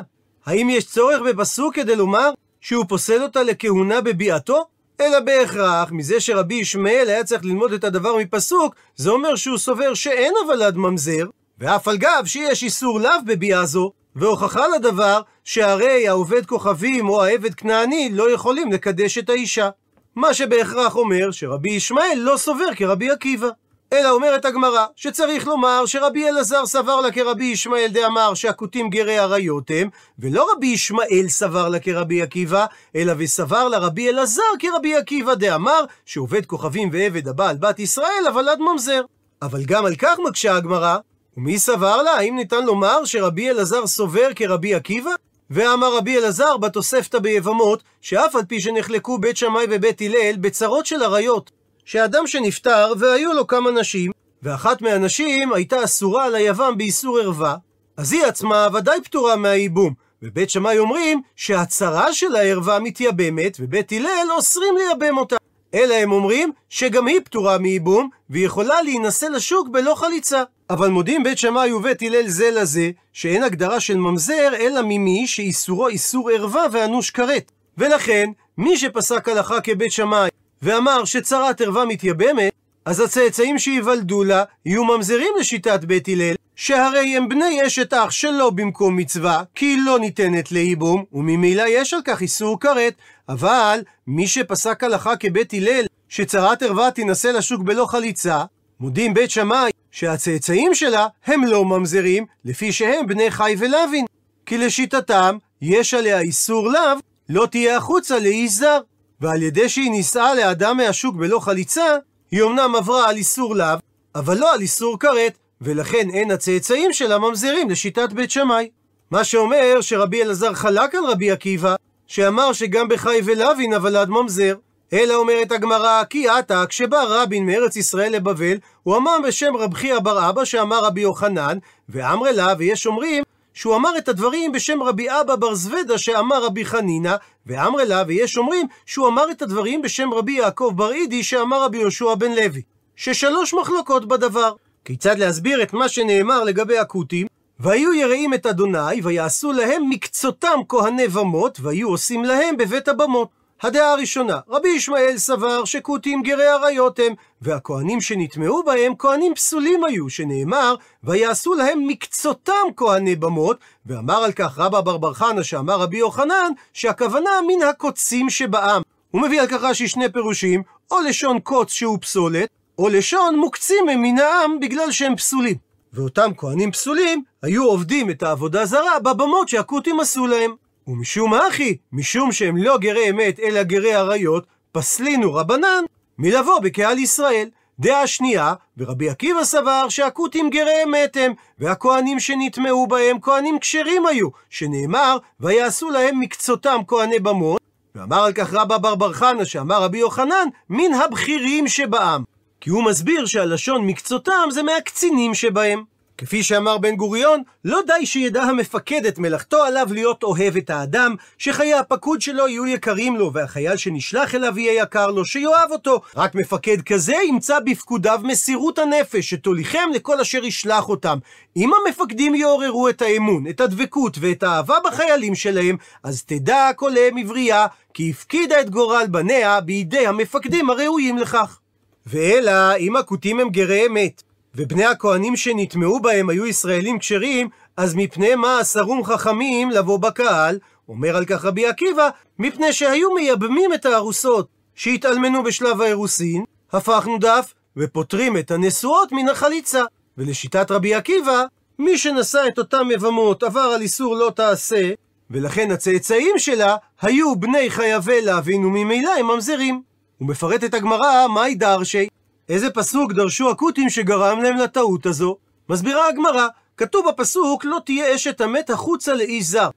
האם 0.46 0.70
יש 0.70 0.84
צורך 0.84 1.20
בפסוק 1.20 1.74
כדי 1.74 1.96
לומר 1.96 2.30
שהוא 2.60 2.84
פוסל 2.88 3.22
אותה 3.22 3.42
לכהונה 3.42 4.00
בביאתו? 4.00 4.66
אלא 5.00 5.20
בהכרח, 5.20 5.92
מזה 5.92 6.20
שרבי 6.20 6.54
ישמעאל 6.54 7.08
היה 7.08 7.24
צריך 7.24 7.44
ללמוד 7.44 7.72
את 7.72 7.84
הדבר 7.84 8.16
מפסוק, 8.16 8.74
זה 8.96 9.10
אומר 9.10 9.36
שהוא 9.36 9.58
סובר 9.58 9.94
שאין 9.94 10.32
הוולד 10.42 10.76
ממזר, 10.76 11.26
ואף 11.58 11.88
על 11.88 11.96
גב 11.96 12.22
שיש 12.24 12.62
איסור 12.62 13.00
לאו 13.00 13.24
בביאה 13.26 13.66
זו, 13.66 13.92
והוכחה 14.16 14.68
לדבר 14.68 15.20
שהרי 15.44 16.08
העובד 16.08 16.46
כוכבים 16.46 17.08
או 17.08 17.24
העבד 17.24 17.54
כנעני 17.54 18.10
לא 18.12 18.30
יכולים 18.30 18.72
לקדש 18.72 19.18
את 19.18 19.30
האישה. 19.30 19.70
מה 20.16 20.34
שבהכרח 20.34 20.96
אומר 20.96 21.30
שרבי 21.30 21.70
ישמעאל 21.70 22.18
לא 22.18 22.36
סובר 22.36 22.74
כרבי 22.76 23.10
עקיבא. 23.10 23.48
אלא 23.92 24.10
אומרת 24.10 24.44
הגמרא, 24.44 24.86
שצריך 24.96 25.46
לומר 25.46 25.86
שרבי 25.86 26.28
אלעזר 26.28 26.66
סבר 26.66 27.00
לה 27.00 27.12
כרבי 27.12 27.44
ישמעאל 27.44 27.88
דאמר 27.92 28.34
שהכותים 28.34 28.90
גרי 28.90 29.18
עריות 29.18 29.70
הם, 29.74 29.88
ולא 30.18 30.52
רבי 30.52 30.66
ישמעאל 30.66 31.28
סבר 31.28 31.68
לה 31.68 31.78
כרבי 31.78 32.22
עקיבא, 32.22 32.66
אלא 32.96 33.12
וסבר 33.18 33.68
לה 33.68 33.78
רבי 33.78 34.08
אלעזר 34.08 34.42
כרבי 34.58 34.96
עקיבא 34.96 35.34
דאמר 35.34 35.84
שעובד 36.06 36.46
כוכבים 36.46 36.88
ועבד 36.92 37.28
הבעל 37.28 37.56
בת 37.56 37.78
ישראל, 37.78 38.24
אבל 38.28 38.48
עד 38.48 38.58
ממזר. 38.58 39.02
אבל 39.42 39.64
גם 39.64 39.86
על 39.86 39.94
כך 39.94 40.18
מקשה 40.28 40.56
הגמרא, 40.56 40.98
ומי 41.36 41.58
סבר 41.58 42.02
לה? 42.02 42.10
האם 42.10 42.36
ניתן 42.36 42.64
לומר 42.64 43.04
שרבי 43.04 43.50
אלעזר 43.50 43.86
סובר 43.86 44.28
כרבי 44.36 44.74
עקיבא? 44.74 45.10
ואמר 45.50 45.96
רבי 45.96 46.18
אלעזר 46.18 46.56
בתוספתא 46.56 47.18
ביבמות, 47.18 47.82
שאף 48.00 48.36
על 48.36 48.44
פי 48.44 48.60
שנחלקו 48.60 49.18
בית 49.18 49.36
שמאי 49.36 49.66
ובית 49.70 50.00
הלל 50.00 50.36
בצרות 50.40 50.86
של 50.86 51.02
עריות, 51.02 51.50
שאדם 51.84 52.26
שנפטר 52.26 52.92
והיו 52.98 53.32
לו 53.32 53.46
כמה 53.46 53.70
נשים, 53.70 54.12
ואחת 54.42 54.82
מהנשים 54.82 55.52
הייתה 55.52 55.84
אסורה 55.84 56.24
על 56.24 56.34
היבם 56.34 56.74
באיסור 56.78 57.18
ערווה, 57.18 57.56
אז 57.96 58.12
היא 58.12 58.24
עצמה 58.24 58.68
ודאי 58.74 59.02
פטורה 59.04 59.36
מהייבום. 59.36 59.94
ובית 60.22 60.50
שמאי 60.50 60.78
אומרים 60.78 61.22
שהצרה 61.36 62.12
של 62.12 62.36
הערווה 62.36 62.78
מתייבמת, 62.80 63.56
ובית 63.60 63.92
הלל 63.92 64.28
אוסרים 64.30 64.74
לייבם 64.76 65.18
אותה. 65.18 65.36
אלא 65.74 65.94
הם 65.94 66.12
אומרים 66.12 66.52
שגם 66.68 67.06
היא 67.06 67.20
פטורה 67.24 67.58
מייבום, 67.58 68.08
והיא 68.30 68.46
יכולה 68.46 68.82
להינשא 68.82 69.26
לשוק 69.26 69.68
בלא 69.68 69.94
חליצה. 69.94 70.42
אבל 70.70 70.88
מודים 70.88 71.22
בית 71.22 71.38
שמאי 71.38 71.72
ובית 71.72 72.02
הלל 72.02 72.28
זה 72.28 72.50
לזה, 72.50 72.90
שאין 73.12 73.42
הגדרה 73.42 73.80
של 73.80 73.96
ממזר, 73.96 74.50
אלא 74.60 74.80
ממי 74.84 75.26
שאיסורו 75.26 75.88
איסור 75.88 76.30
ערווה 76.30 76.64
ואנוש 76.72 77.10
כרת. 77.10 77.52
ולכן, 77.78 78.30
מי 78.58 78.76
שפסק 78.76 79.28
הלכה 79.28 79.60
כבית 79.60 79.92
שמאי, 79.92 80.28
ואמר 80.62 81.04
שצרת 81.04 81.60
ערווה 81.60 81.84
מתייבמת, 81.84 82.52
אז 82.84 83.00
הצאצאים 83.00 83.58
שייוולדו 83.58 84.24
לה 84.24 84.44
יהיו 84.66 84.84
ממזרים 84.84 85.32
לשיטת 85.40 85.84
בית 85.84 86.08
הלל, 86.08 86.34
שהרי 86.56 87.16
הם 87.16 87.28
בני 87.28 87.66
אשת 87.66 87.94
אח 87.94 88.10
שלא 88.10 88.50
במקום 88.50 88.96
מצווה, 88.96 89.42
כי 89.54 89.66
היא 89.66 89.78
לא 89.84 89.98
ניתנת 89.98 90.52
לייבום, 90.52 91.04
וממילא 91.12 91.62
יש 91.68 91.94
על 91.94 92.00
כך 92.04 92.22
איסור 92.22 92.60
כרת, 92.60 92.94
אבל 93.28 93.82
מי 94.06 94.26
שפסק 94.26 94.84
הלכה 94.84 95.16
כבית 95.16 95.54
הלל, 95.54 95.84
שצרת 96.08 96.62
ערווה 96.62 96.90
תינשא 96.90 97.28
לשוק 97.28 97.62
בלא 97.62 97.86
חליצה, 97.86 98.44
מודים 98.80 99.14
בית 99.14 99.30
שמאי 99.30 99.70
שהצאצאים 99.90 100.74
שלה 100.74 101.06
הם 101.26 101.44
לא 101.44 101.64
ממזרים, 101.64 102.26
לפי 102.44 102.72
שהם 102.72 103.06
בני 103.06 103.30
חי 103.30 103.54
ולוין. 103.58 104.04
כי 104.46 104.58
לשיטתם, 104.58 105.36
יש 105.62 105.94
עליה 105.94 106.20
איסור 106.20 106.68
לאו, 106.68 106.98
לא 107.28 107.46
תהיה 107.50 107.76
החוצה 107.76 108.18
לאיש 108.18 108.52
זר. 108.52 108.80
ועל 109.20 109.42
ידי 109.42 109.68
שהיא 109.68 109.90
נישאה 109.90 110.34
לאדם 110.34 110.76
מהשוק 110.76 111.16
בלא 111.16 111.38
חליצה, 111.38 111.96
היא 112.30 112.42
אמנם 112.42 112.74
עברה 112.76 113.08
על 113.08 113.16
איסור 113.16 113.56
לאו, 113.56 113.76
אבל 114.14 114.38
לא 114.38 114.54
על 114.54 114.60
איסור 114.60 114.98
כרת, 114.98 115.38
ולכן 115.60 116.08
אין 116.10 116.30
הצאצאים 116.30 116.92
שלה 116.92 117.18
ממזרים 117.18 117.70
לשיטת 117.70 118.12
בית 118.12 118.30
שמאי. 118.30 118.68
מה 119.10 119.24
שאומר 119.24 119.80
שרבי 119.80 120.22
אלעזר 120.22 120.54
חלק 120.54 120.94
על 120.94 121.04
רבי 121.04 121.30
עקיבא, 121.30 121.74
שאמר 122.06 122.52
שגם 122.52 122.88
בחי 122.88 123.20
ולוין 123.24 123.72
עד 123.72 124.08
ממזר. 124.08 124.54
אלא 124.92 125.14
אומרת 125.14 125.52
הגמרא, 125.52 126.04
כי 126.10 126.28
עתה, 126.28 126.64
כשבא 126.68 127.04
רבין 127.08 127.46
מארץ 127.46 127.76
ישראל 127.76 128.12
לבבל, 128.12 128.56
הוא 128.82 128.96
אמר 128.96 129.16
בשם 129.26 129.56
רב 129.56 129.74
חייא 129.74 129.98
בר 129.98 130.28
אבא 130.30 130.44
שאמר 130.44 130.84
רבי 130.84 131.00
יוחנן, 131.00 131.58
ואמרי 131.88 132.32
לה, 132.32 132.54
ויש 132.58 132.86
אומרים 132.86 133.22
שהוא 133.54 133.76
אמר 133.76 133.98
את 133.98 134.08
הדברים 134.08 134.52
בשם 134.52 134.82
רבי 134.82 135.10
אבא 135.10 135.36
בר 135.36 135.54
זוודה 135.54 135.98
שאמר 135.98 136.44
רבי 136.44 136.64
חנינא, 136.64 137.14
ואמרי 137.46 137.86
לה, 137.86 138.02
ויש 138.06 138.36
אומרים 138.36 138.66
שהוא 138.86 139.08
אמר 139.08 139.30
את 139.30 139.42
הדברים 139.42 139.82
בשם 139.82 140.14
רבי 140.14 140.32
יעקב 140.32 140.72
בר 140.76 140.92
אידי 140.92 141.22
שאמר 141.22 141.62
רבי 141.62 141.78
יהושע 141.78 142.14
בן 142.14 142.32
לוי. 142.32 142.62
ששלוש 142.96 143.54
מחלוקות 143.54 144.08
בדבר. 144.08 144.52
כיצד 144.84 145.18
להסביר 145.18 145.62
את 145.62 145.72
מה 145.72 145.88
שנאמר 145.88 146.44
לגבי 146.44 146.78
הכותים? 146.78 147.26
והיו 147.60 147.94
יראים 147.94 148.34
את 148.34 148.46
אדוני, 148.46 149.00
ויעשו 149.02 149.52
להם 149.52 149.90
מקצותם 149.90 150.58
כהני 150.68 151.08
במות, 151.08 151.60
והיו 151.60 151.88
עושים 151.88 152.24
להם 152.24 152.56
בבית 152.56 152.88
הבמות. 152.88 153.28
הדעה 153.62 153.92
הראשונה, 153.92 154.38
רבי 154.48 154.68
ישמעאל 154.68 155.18
סבר 155.18 155.64
שכותים 155.64 156.22
גרי 156.22 156.46
עריות 156.46 156.98
הם, 156.98 157.14
והכהנים 157.42 158.00
שנטמעו 158.00 158.62
בהם 158.62 158.92
כהנים 158.98 159.34
פסולים 159.34 159.84
היו, 159.84 160.10
שנאמר, 160.10 160.74
ויעשו 161.04 161.54
להם 161.54 161.86
מקצותם 161.86 162.66
כהני 162.76 163.16
במות, 163.16 163.58
ואמר 163.86 164.24
על 164.24 164.32
כך 164.32 164.58
רבא 164.58 164.80
בר 164.80 164.96
בר 164.96 165.14
חנא 165.14 165.42
שאמר 165.42 165.80
רבי 165.80 165.98
יוחנן, 165.98 166.52
שהכוונה 166.72 167.30
מן 167.46 167.62
הקוצים 167.62 168.30
שבעם. 168.30 168.82
הוא 169.10 169.22
מביא 169.22 169.40
על 169.40 169.46
כך 169.46 169.62
רש"י 169.62 169.88
שני 169.88 170.12
פירושים, 170.12 170.62
או 170.90 171.00
לשון 171.00 171.40
קוץ 171.40 171.72
שהוא 171.72 171.98
פסולת, 172.00 172.48
או 172.78 172.88
לשון 172.88 173.36
מוקצים 173.36 173.88
הם 173.88 174.02
מן 174.02 174.18
העם 174.18 174.60
בגלל 174.60 174.90
שהם 174.90 175.16
פסולים. 175.16 175.56
ואותם 175.92 176.30
כהנים 176.36 176.72
פסולים 176.72 177.22
היו 177.42 177.64
עובדים 177.64 178.10
את 178.10 178.22
העבודה 178.22 178.64
זרה 178.64 179.00
בבמות 179.00 179.48
שהכותים 179.48 180.00
עשו 180.00 180.26
להם. 180.26 180.54
ומשום 180.86 181.30
מה 181.30 181.48
אחי, 181.48 181.76
משום 181.92 182.32
שהם 182.32 182.56
לא 182.56 182.78
גרי 182.78 183.10
אמת 183.10 183.40
אלא 183.40 183.62
גרי 183.62 183.94
עריות, 183.94 184.46
פסלינו 184.72 185.34
רבנן 185.34 185.84
מלבוא 186.18 186.60
בקהל 186.60 186.98
ישראל. 186.98 187.48
דעה 187.78 188.06
שנייה, 188.06 188.54
ורבי 188.78 189.10
עקיבא 189.10 189.44
סבר 189.44 189.88
שהכותים 189.88 190.50
גרי 190.50 190.84
אמת 190.84 191.16
הם, 191.16 191.32
והכהנים 191.58 192.20
שנטמעו 192.20 192.86
בהם 192.86 193.20
כהנים 193.20 193.58
כשרים 193.58 194.06
היו, 194.06 194.28
שנאמר, 194.50 195.16
ויעשו 195.40 195.90
להם 195.90 196.20
מקצותם 196.20 196.80
כהני 196.86 197.18
במות, 197.18 197.60
ואמר 197.94 198.24
על 198.24 198.32
כך 198.32 198.54
רבא 198.54 198.78
בר 198.78 198.94
בר 198.94 199.12
חנא 199.12 199.44
שאמר 199.44 199.82
רבי 199.82 199.98
יוחנן, 199.98 200.48
מן 200.70 200.94
הבכירים 200.94 201.68
שבעם. 201.68 202.33
כי 202.64 202.70
הוא 202.70 202.84
מסביר 202.84 203.26
שהלשון 203.26 203.86
מקצותם 203.86 204.48
זה 204.50 204.62
מהקצינים 204.62 205.34
שבהם. 205.34 205.84
כפי 206.18 206.42
שאמר 206.42 206.78
בן 206.78 206.96
גוריון, 206.96 207.42
לא 207.64 207.80
די 207.86 208.06
שידע 208.06 208.42
המפקד 208.42 209.06
את 209.06 209.18
מלאכתו 209.18 209.62
עליו 209.62 209.86
להיות 209.90 210.22
אוהב 210.22 210.56
את 210.56 210.70
האדם, 210.70 211.14
שחיי 211.38 211.74
הפקוד 211.74 212.20
שלו 212.20 212.48
יהיו 212.48 212.66
יקרים 212.66 213.16
לו, 213.16 213.32
והחייל 213.32 213.76
שנשלח 213.76 214.34
אליו 214.34 214.58
יהיה 214.58 214.82
יקר 214.82 215.10
לו, 215.10 215.24
שיאהב 215.24 215.70
אותו. 215.70 216.00
רק 216.16 216.34
מפקד 216.34 216.82
כזה 216.82 217.14
ימצא 217.28 217.58
בפקודיו 217.60 218.20
מסירות 218.22 218.78
הנפש, 218.78 219.30
שתוליכם 219.30 219.88
לכל 219.94 220.20
אשר 220.20 220.44
ישלח 220.44 220.88
אותם. 220.88 221.18
אם 221.56 221.70
המפקדים 221.74 222.34
יעוררו 222.34 222.88
את 222.88 223.02
האמון, 223.02 223.46
את 223.46 223.60
הדבקות 223.60 224.16
ואת 224.20 224.42
האהבה 224.42 224.76
בחיילים 224.84 225.34
שלהם, 225.34 225.76
אז 226.02 226.22
תדע 226.22 226.70
כל 226.76 226.98
אם 226.98 227.16
עברייה, 227.18 227.66
כי 227.94 228.10
הפקידה 228.10 228.60
את 228.60 228.70
גורל 228.70 229.06
בניה 229.10 229.60
בידי 229.60 230.06
המפקדים 230.06 230.70
הראויים 230.70 231.18
לכך. 231.18 231.58
ואלא 232.06 232.76
אם 232.76 232.96
הכותים 232.96 233.40
הם 233.40 233.48
גרי 233.48 233.86
אמת. 233.86 234.22
ובני 234.54 234.84
הכהנים 234.84 235.36
שנטמעו 235.36 236.00
בהם 236.00 236.30
היו 236.30 236.46
ישראלים 236.46 236.98
כשרים, 236.98 237.48
אז 237.76 237.94
מפני 237.94 238.34
מה 238.34 238.60
אסרום 238.60 239.04
חכמים 239.04 239.70
לבוא 239.70 239.98
בקהל? 239.98 240.58
אומר 240.88 241.16
על 241.16 241.24
כך 241.24 241.44
רבי 241.44 241.66
עקיבא, 241.66 242.08
מפני 242.38 242.72
שהיו 242.72 243.14
מייבמים 243.14 243.74
את 243.74 243.86
הארוסות 243.86 244.48
שהתאלמנו 244.74 245.42
בשלב 245.42 245.80
האירוסין, 245.80 246.44
הפכנו 246.72 247.18
דף, 247.18 247.54
ופותרים 247.76 248.36
את 248.36 248.50
הנשואות 248.50 249.12
מן 249.12 249.28
החליצה. 249.28 249.82
ולשיטת 250.18 250.70
רבי 250.70 250.94
עקיבא, 250.94 251.44
מי 251.78 251.98
שנשא 251.98 252.44
את 252.48 252.58
אותם 252.58 252.88
מבמות 252.88 253.42
עבר 253.42 253.60
על 253.60 253.80
איסור 253.80 254.16
לא 254.16 254.32
תעשה, 254.36 254.90
ולכן 255.30 255.70
הצאצאים 255.70 256.38
שלה 256.38 256.76
היו 257.02 257.36
בני 257.36 257.70
חייבי 257.70 258.22
להבין 258.22 258.64
וממילא 258.64 259.10
הם 259.18 259.26
ממזרים. 259.26 259.93
ומפרטת 260.24 260.74
הגמרא, 260.74 261.26
מהי 261.28 261.54
דרשי? 261.54 262.08
איזה 262.48 262.70
פסוק 262.70 263.12
דרשו 263.12 263.50
הכותים 263.50 263.90
שגרם 263.90 264.42
להם 264.42 264.56
לטעות 264.56 265.06
הזו? 265.06 265.36
מסבירה 265.68 266.08
הגמרא, 266.08 266.46
כתוב 266.76 267.08
בפסוק 267.08 267.64
לא 267.64 267.78
תהיה 267.84 268.14
אשת 268.14 268.40
המת 268.40 268.70
החוצה 268.70 269.14
לאיש 269.14 269.44
זר. 269.44 269.68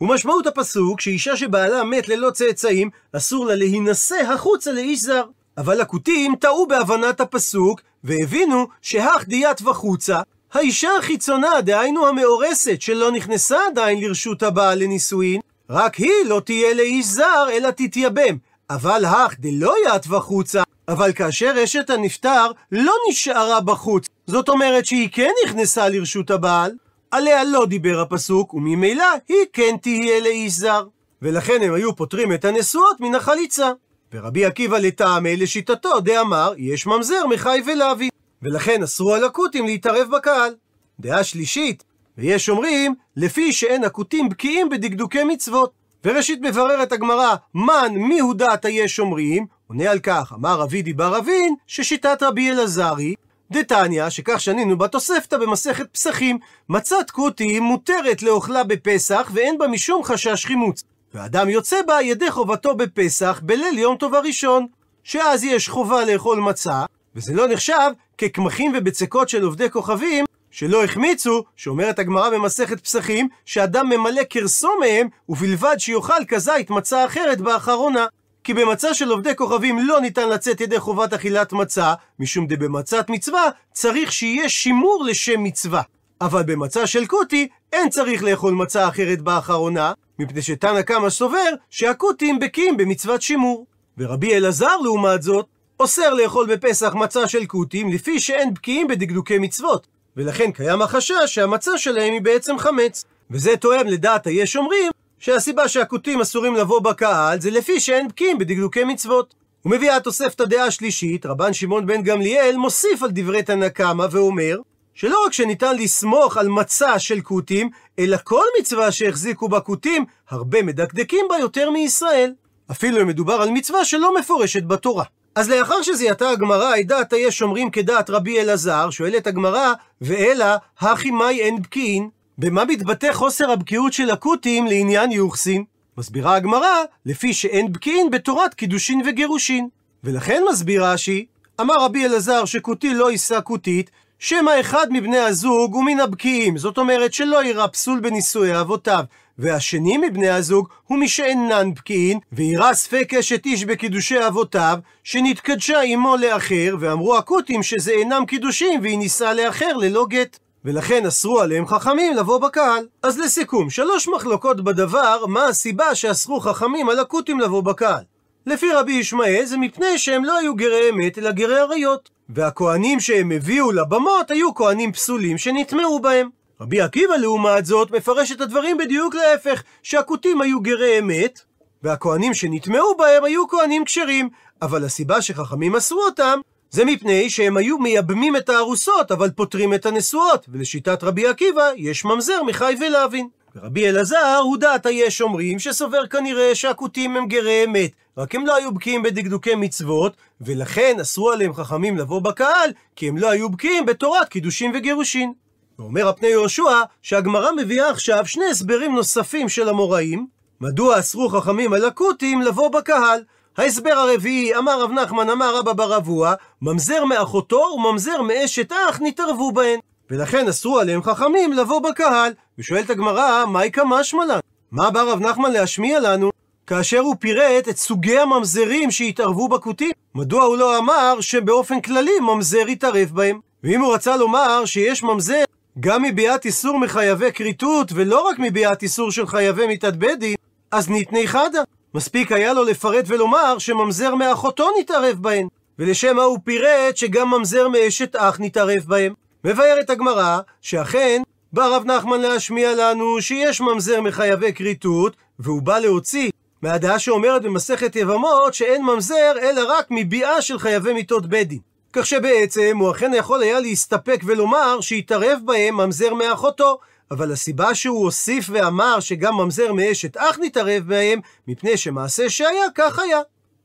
ומשמעות 0.00 0.46
הפסוק 0.46 1.00
שאישה 1.00 1.36
שבעלה 1.36 1.84
מת 1.84 2.08
ללא 2.08 2.30
צאצאים, 2.30 2.90
אסור 3.16 3.46
לה 3.46 3.54
להינשא 3.54 4.32
החוצה 4.32 4.72
לאיש 4.72 5.00
זר. 5.00 5.24
אבל 5.58 5.80
הכותים 5.80 6.34
טעו 6.40 6.66
בהבנת 6.66 7.20
הפסוק, 7.20 7.80
והבינו 8.04 8.66
שהך 8.82 9.28
דיית 9.28 9.62
וחוצה, 9.62 10.20
האישה 10.52 10.88
החיצונה, 10.98 11.60
דהיינו 11.60 12.06
המאורסת, 12.06 12.80
שלא 12.80 13.10
נכנסה 13.10 13.58
עדיין 13.66 14.00
לרשות 14.00 14.42
הבעל 14.42 14.78
לנישואין, 14.78 15.40
רק 15.70 15.94
היא 15.94 16.24
לא 16.26 16.40
תהיה 16.44 16.74
לאיש 16.74 17.06
זר, 17.06 17.46
אלא 17.52 17.70
תתייבם. 17.70 18.36
אבל 18.70 19.04
הך 19.04 19.34
דלא 19.38 19.74
ית 19.86 20.06
וחוצה, 20.08 20.62
אבל 20.88 21.12
כאשר 21.12 21.54
אשת 21.64 21.90
הנפטר 21.90 22.50
לא 22.72 22.92
נשארה 23.10 23.60
בחוץ, 23.60 24.06
זאת 24.26 24.48
אומרת 24.48 24.86
שהיא 24.86 25.08
כן 25.12 25.30
נכנסה 25.46 25.88
לרשות 25.88 26.30
הבעל, 26.30 26.72
עליה 27.10 27.44
לא 27.44 27.66
דיבר 27.66 28.00
הפסוק, 28.00 28.54
וממילא 28.54 29.04
היא 29.28 29.46
כן 29.52 29.76
תהיה 29.82 30.20
לאיש 30.20 30.52
זר. 30.52 30.86
ולכן 31.22 31.62
הם 31.62 31.74
היו 31.74 31.96
פותרים 31.96 32.32
את 32.32 32.44
הנשואות 32.44 33.00
מן 33.00 33.14
החליצה. 33.14 33.70
ורבי 34.14 34.44
עקיבא 34.44 34.78
לטעמי 34.78 35.36
לשיטתו 35.36 36.00
דאמר, 36.00 36.52
יש 36.56 36.86
ממזר 36.86 37.26
מחי 37.26 37.62
ולוי. 37.66 38.08
ולכן 38.42 38.82
אסרו 38.82 39.14
על 39.14 39.24
הכותים 39.24 39.66
להתערב 39.66 40.08
בקהל. 40.10 40.54
דעה 41.00 41.24
שלישית, 41.24 41.84
ויש 42.18 42.48
אומרים, 42.48 42.94
לפי 43.16 43.52
שאין 43.52 43.84
הכותים 43.84 44.28
בקיאים 44.28 44.68
בדקדוקי 44.68 45.24
מצוות. 45.24 45.83
וראשית 46.04 46.40
מבררת 46.42 46.92
הגמרא, 46.92 47.34
מן 47.54 47.92
מיהו 47.94 48.34
דעת 48.34 48.64
היש 48.64 49.00
אומרים, 49.00 49.46
עונה 49.68 49.90
על 49.90 49.98
כך, 49.98 50.32
אמר 50.34 50.60
רבי 50.60 50.82
דיבר 50.82 51.18
אבין, 51.18 51.54
ששיטת 51.66 52.22
רבי 52.22 52.50
אלעזרי, 52.50 53.14
דתניא, 53.50 54.10
שכך 54.10 54.40
שנינו 54.40 54.78
בתוספתא 54.78 55.38
במסכת 55.38 55.86
פסחים, 55.92 56.38
מצת 56.68 57.10
כותים 57.10 57.62
מותרת 57.62 58.22
לאוכלה 58.22 58.64
בפסח, 58.64 59.30
ואין 59.34 59.58
בה 59.58 59.68
משום 59.68 60.04
חשש 60.04 60.46
חימוץ. 60.46 60.82
ואדם 61.14 61.48
יוצא 61.48 61.76
בה 61.86 62.02
ידי 62.02 62.30
חובתו 62.30 62.74
בפסח 62.74 63.40
בליל 63.44 63.78
יום 63.78 63.96
טוב 63.96 64.14
הראשון, 64.14 64.66
שאז 65.04 65.44
יש 65.44 65.68
חובה 65.68 66.04
לאכול 66.04 66.40
מצה, 66.40 66.84
וזה 67.16 67.34
לא 67.34 67.48
נחשב 67.48 67.90
כקמחים 68.18 68.72
ובצקות 68.76 69.28
של 69.28 69.42
עובדי 69.42 69.70
כוכבים, 69.70 70.24
שלא 70.54 70.84
החמיצו, 70.84 71.44
שאומרת 71.56 71.98
הגמרא 71.98 72.30
במסכת 72.30 72.80
פסחים, 72.80 73.28
שאדם 73.44 73.88
ממלא 73.88 74.22
כרסו 74.30 74.68
מהם, 74.80 75.08
ובלבד 75.28 75.76
שיאכל 75.78 76.24
כזית 76.28 76.70
מצה 76.70 77.04
אחרת 77.04 77.40
באחרונה. 77.40 78.06
כי 78.44 78.54
במצה 78.54 78.94
של 78.94 79.10
עובדי 79.10 79.36
כוכבים 79.36 79.78
לא 79.78 80.00
ניתן 80.00 80.28
לצאת 80.28 80.60
ידי 80.60 80.80
חובת 80.80 81.12
אכילת 81.12 81.52
מצה, 81.52 81.94
משום 82.18 82.46
דבמצת 82.46 83.10
מצווה 83.10 83.50
צריך 83.72 84.12
שיהיה 84.12 84.48
שימור 84.48 85.04
לשם 85.08 85.42
מצווה. 85.42 85.82
אבל 86.20 86.42
במצה 86.42 86.86
של 86.86 87.06
קוטי 87.06 87.48
אין 87.72 87.88
צריך 87.88 88.22
לאכול 88.22 88.54
מצה 88.54 88.88
אחרת 88.88 89.20
באחרונה, 89.20 89.92
מפני 90.18 90.42
שתנא 90.42 90.82
קמא 90.82 91.10
סובר 91.10 91.50
שהקוטים 91.70 92.38
בקיאים 92.38 92.76
במצוות 92.76 93.22
שימור. 93.22 93.66
ורבי 93.98 94.34
אלעזר 94.34 94.76
לעומת 94.82 95.22
זאת, 95.22 95.46
אוסר 95.80 96.14
לאכול 96.14 96.46
בפסח 96.46 96.94
מצה 96.94 97.28
של 97.28 97.46
קוטים 97.46 97.92
לפי 97.92 98.20
שאין 98.20 98.54
בקיאים 98.54 98.88
בדקדוקי 98.88 99.38
מצוות. 99.38 99.93
ולכן 100.16 100.50
קיים 100.52 100.82
החשש 100.82 101.14
שהמצה 101.26 101.78
שלהם 101.78 102.12
היא 102.12 102.22
בעצם 102.22 102.58
חמץ. 102.58 103.04
וזה 103.30 103.56
תואם 103.56 103.86
לדעת 103.86 104.26
היש 104.26 104.56
אומרים 104.56 104.92
שהסיבה 105.18 105.68
שהכותים 105.68 106.20
אסורים 106.20 106.54
לבוא 106.54 106.80
בקהל 106.80 107.40
זה 107.40 107.50
לפי 107.50 107.80
שאין 107.80 108.08
בקיאים 108.08 108.38
בדקדוקי 108.38 108.84
מצוות. 108.84 109.34
ומביאה 109.64 109.96
התוספת 109.96 110.40
הדעה 110.40 110.66
השלישית, 110.66 111.26
רבן 111.26 111.52
שמעון 111.52 111.86
בן 111.86 112.02
גמליאל 112.02 112.56
מוסיף 112.56 113.02
על 113.02 113.10
דברי 113.12 113.42
תנא 113.42 113.68
קמא 113.68 114.06
ואומר 114.10 114.58
שלא 114.94 115.24
רק 115.26 115.32
שניתן 115.32 115.76
לסמוך 115.76 116.36
על 116.36 116.48
מצה 116.48 116.98
של 116.98 117.20
כותים, 117.20 117.70
אלא 117.98 118.16
כל 118.24 118.44
מצווה 118.60 118.92
שהחזיקו 118.92 119.48
בה 119.48 119.60
כותים, 119.60 120.04
הרבה 120.30 120.62
מדקדקים 120.62 121.26
בה 121.28 121.38
יותר 121.38 121.70
מישראל. 121.70 122.32
אפילו 122.70 123.00
אם 123.00 123.06
מדובר 123.06 123.34
על 123.34 123.50
מצווה 123.50 123.84
שלא 123.84 124.14
מפורשת 124.18 124.62
בתורה. 124.62 125.04
אז 125.34 125.50
לאחר 125.50 125.82
שזיהתה 125.82 126.30
הגמרא 126.30 126.76
את 126.80 126.86
דעת 126.86 127.12
היש 127.12 127.42
אומרים 127.42 127.70
כדעת 127.70 128.10
רבי 128.10 128.40
אלעזר, 128.40 128.90
שואלת 128.90 129.26
הגמרא, 129.26 129.72
ואלא, 130.00 130.54
הכי 130.80 131.10
מאי 131.10 131.40
אין 131.40 131.62
בקיאין? 131.62 132.08
במה 132.38 132.64
מתבטא 132.64 133.12
חוסר 133.12 133.50
הבקיאות 133.50 133.92
של 133.92 134.10
הכותים 134.10 134.66
לעניין 134.66 135.12
יוחסין? 135.12 135.64
מסבירה 135.98 136.34
הגמרא, 136.34 136.82
לפי 137.06 137.34
שאין 137.34 137.72
בקיאין 137.72 138.10
בתורת 138.10 138.54
קידושין 138.54 139.02
וגירושין. 139.06 139.68
ולכן 140.04 140.42
מסביר 140.50 140.84
רש"י, 140.84 141.26
אמר 141.60 141.74
רבי 141.80 142.04
אלעזר 142.04 142.44
שכותי 142.44 142.94
לא 142.94 143.10
יישא 143.10 143.38
כותית, 143.44 143.90
שמא 144.18 144.60
אחד 144.60 144.86
מבני 144.90 145.18
הזוג 145.18 145.74
הוא 145.74 145.84
מן 145.84 146.00
הבקיאים, 146.00 146.58
זאת 146.58 146.78
אומרת 146.78 147.12
שלא 147.12 147.44
יראה 147.44 147.68
פסול 147.68 148.00
בנישואי 148.00 148.60
אבותיו, 148.60 149.04
והשני 149.38 149.98
מבני 149.98 150.28
הזוג 150.28 150.68
הוא 150.86 150.98
מי 150.98 151.08
שאינן 151.08 151.74
בקיאין, 151.74 152.18
ויראה 152.32 152.74
ספק 152.74 153.14
אשת 153.14 153.46
איש 153.46 153.64
בקידושי 153.64 154.26
אבותיו, 154.26 154.78
שנתקדשה 155.04 155.80
עמו 155.80 156.16
לאחר, 156.16 156.76
ואמרו 156.80 157.16
הכותים 157.16 157.62
שזה 157.62 157.90
אינם 157.90 158.26
קידושים, 158.26 158.80
והיא 158.82 158.98
נישאה 158.98 159.34
לאחר 159.34 159.76
ללא 159.76 160.06
גט. 160.08 160.38
ולכן 160.64 161.06
אסרו 161.06 161.40
עליהם 161.40 161.66
חכמים 161.66 162.16
לבוא 162.16 162.38
בקהל. 162.38 162.86
אז 163.02 163.18
לסיכום, 163.18 163.70
שלוש 163.70 164.08
מחלוקות 164.08 164.64
בדבר, 164.64 165.26
מה 165.26 165.46
הסיבה 165.46 165.94
שאסרו 165.94 166.40
חכמים 166.40 166.88
על 166.88 166.98
הכותים 166.98 167.40
לבוא 167.40 167.62
בקהל. 167.62 168.02
לפי 168.46 168.72
רבי 168.72 168.92
ישמעאל 168.92 169.44
זה 169.44 169.56
מפני 169.56 169.98
שהם 169.98 170.24
לא 170.24 170.38
היו 170.38 170.54
גרי 170.54 170.90
אמת, 170.90 171.18
אלא 171.18 171.30
גרי 171.30 171.60
עריות. 171.60 172.10
והכהנים 172.28 173.00
שהם 173.00 173.32
הביאו 173.32 173.72
לבמות 173.72 174.30
היו 174.30 174.54
כהנים 174.54 174.92
פסולים 174.92 175.38
שנטמעו 175.38 176.00
בהם. 176.00 176.28
רבי 176.60 176.80
עקיבא 176.80 177.14
לעומת 177.14 177.66
זאת 177.66 177.90
מפרש 177.90 178.32
את 178.32 178.40
הדברים 178.40 178.78
בדיוק 178.78 179.14
להפך, 179.14 179.62
שהכותים 179.82 180.40
היו 180.40 180.60
גרי 180.60 180.98
אמת, 180.98 181.40
והכהנים 181.82 182.34
שנטמעו 182.34 182.96
בהם 182.96 183.24
היו 183.24 183.48
כהנים 183.48 183.84
כשרים, 183.84 184.28
אבל 184.62 184.84
הסיבה 184.84 185.22
שחכמים 185.22 185.76
אסרו 185.76 186.04
אותם 186.04 186.40
זה 186.70 186.84
מפני 186.84 187.30
שהם 187.30 187.56
היו 187.56 187.78
מייבמים 187.78 188.36
את 188.36 188.48
הארוסות, 188.48 189.12
אבל 189.12 189.30
פותרים 189.30 189.74
את 189.74 189.86
הנשואות, 189.86 190.46
ולשיטת 190.48 191.04
רבי 191.04 191.26
עקיבא 191.26 191.70
יש 191.76 192.04
ממזר 192.04 192.42
מחי 192.42 192.74
ולהבין. 192.80 193.28
ורבי 193.56 193.88
אלעזר 193.88 194.40
הוא 194.42 194.56
דעת 194.56 194.86
היש 194.86 195.22
אומרים 195.22 195.58
שסובר 195.58 196.06
כנראה 196.06 196.54
שהכותים 196.54 197.16
הם 197.16 197.26
גרי 197.26 197.64
אמת, 197.64 197.90
רק 198.18 198.34
הם 198.34 198.46
לא 198.46 198.56
היו 198.56 198.74
בקיאים 198.74 199.02
בדקדוקי 199.02 199.54
מצוות, 199.54 200.16
ולכן 200.40 200.96
אסרו 201.00 201.30
עליהם 201.30 201.54
חכמים 201.54 201.98
לבוא 201.98 202.20
בקהל, 202.20 202.70
כי 202.96 203.08
הם 203.08 203.18
לא 203.18 203.30
היו 203.30 203.48
בקיאים 203.48 203.86
בתורת 203.86 204.28
קידושין 204.28 204.72
וגירושין. 204.74 205.32
ואומר 205.78 206.08
הפני 206.08 206.28
יהושע 206.28 206.82
שהגמרא 207.02 207.52
מביאה 207.52 207.90
עכשיו 207.90 208.26
שני 208.26 208.44
הסברים 208.50 208.94
נוספים 208.94 209.48
של 209.48 209.68
המוראים, 209.68 210.26
מדוע 210.60 210.98
אסרו 210.98 211.28
חכמים 211.28 211.72
הלקוטים 211.72 212.42
לבוא 212.42 212.68
בקהל? 212.68 213.22
ההסבר 213.56 213.90
הרביעי, 213.90 214.56
אמר 214.56 214.82
רב 214.82 214.90
נחמן, 214.90 215.30
אמר 215.30 215.56
רבא 215.58 215.72
בר 215.72 215.96
אבוה, 215.96 216.34
ממזר 216.62 217.04
מאחותו 217.04 217.56
וממזר 217.56 218.22
מאשת 218.22 218.72
אח 218.72 219.00
נתערבו 219.02 219.52
בהן. 219.52 219.78
ולכן 220.10 220.48
אסרו 220.48 220.78
עליהם 220.78 221.02
חכמים 221.02 221.52
לבוא 221.52 221.80
בקהל. 221.80 222.32
ושואלת 222.58 222.90
הגמרא, 222.90 223.44
מהי 223.46 223.70
כמשמע 223.70 224.24
לנו? 224.24 224.40
מה 224.72 224.90
בא 224.90 225.02
רב 225.02 225.20
נחמן 225.20 225.52
להשמיע 225.52 226.00
לנו? 226.00 226.30
כאשר 226.66 226.98
הוא 226.98 227.16
פירט 227.20 227.68
את 227.68 227.76
סוגי 227.76 228.18
הממזרים 228.18 228.90
שהתערבו 228.90 229.48
בכותים. 229.48 229.90
מדוע 230.14 230.42
הוא 230.42 230.56
לא 230.56 230.78
אמר 230.78 231.20
שבאופן 231.20 231.80
כללי 231.80 232.20
ממזר 232.20 232.68
יתערב 232.68 233.10
בהם? 233.14 233.40
ואם 233.64 233.80
הוא 233.80 233.94
רצה 233.94 234.16
לומר 234.16 234.64
שיש 234.64 235.02
ממזר 235.02 235.44
גם 235.80 236.02
מביאת 236.02 236.44
איסור 236.44 236.78
מחייבי 236.78 237.32
כריתות, 237.32 237.88
ולא 237.94 238.28
רק 238.28 238.38
מביאת 238.38 238.82
איסור 238.82 239.10
של 239.10 239.26
חייבי 239.26 239.66
מיתת 239.66 239.94
בית 239.94 240.18
דין, 240.18 240.34
אז 240.70 240.88
ניתני 240.88 241.28
חדה. 241.28 241.62
מספיק 241.94 242.32
היה 242.32 242.52
לו 242.52 242.64
לפרט 242.64 243.04
ולומר 243.08 243.58
שממזר 243.58 244.14
מאחותו 244.14 244.70
נתערב 244.80 245.16
בהן. 245.20 245.48
ולשם 245.78 246.16
מה 246.16 246.22
הוא 246.22 246.38
פירט 246.44 246.96
שגם 246.96 247.30
ממזר 247.30 247.68
מאשת 247.68 248.16
אח 248.16 248.36
נתערב 248.40 248.82
בהם. 248.86 249.14
מבארת 249.44 249.90
הגמרא, 249.90 250.38
שאכן, 250.60 251.22
בא 251.52 251.66
רב 251.66 251.84
נחמן 251.84 252.20
להשמיע 252.20 252.74
לנו 252.74 253.22
שיש 253.22 253.60
ממזר 253.60 254.00
מחייבי 254.00 254.52
כריתות, 254.52 255.16
והוא 255.38 255.62
בא 255.62 255.78
להוציא 255.78 256.30
מהדעה 256.62 256.98
שאומרת 256.98 257.42
במסכת 257.42 257.96
יבמות 257.96 258.54
שאין 258.54 258.82
ממזר 258.82 259.32
אלא 259.42 259.62
רק 259.68 259.86
מביאה 259.90 260.42
של 260.42 260.58
חייבי 260.58 260.92
מיתות 260.92 261.26
בית 261.26 261.48
דין. 261.48 261.73
כך 261.96 262.06
שבעצם 262.06 262.76
הוא 262.80 262.90
אכן 262.90 263.14
יכול 263.14 263.42
היה 263.42 263.60
להסתפק 263.60 264.20
ולומר 264.24 264.80
שהתערב 264.80 265.38
בהם 265.44 265.76
ממזר 265.76 266.14
מאחותו, 266.14 266.78
אבל 267.10 267.32
הסיבה 267.32 267.74
שהוא 267.74 268.04
הוסיף 268.04 268.46
ואמר 268.50 269.00
שגם 269.00 269.34
ממזר 269.34 269.72
מאשת 269.72 270.16
אח 270.16 270.38
נתערב 270.42 270.82
בהם, 270.86 271.20
מפני 271.48 271.76
שמעשה 271.76 272.30
שהיה, 272.30 272.64
כך 272.74 272.98
היה. 272.98 273.20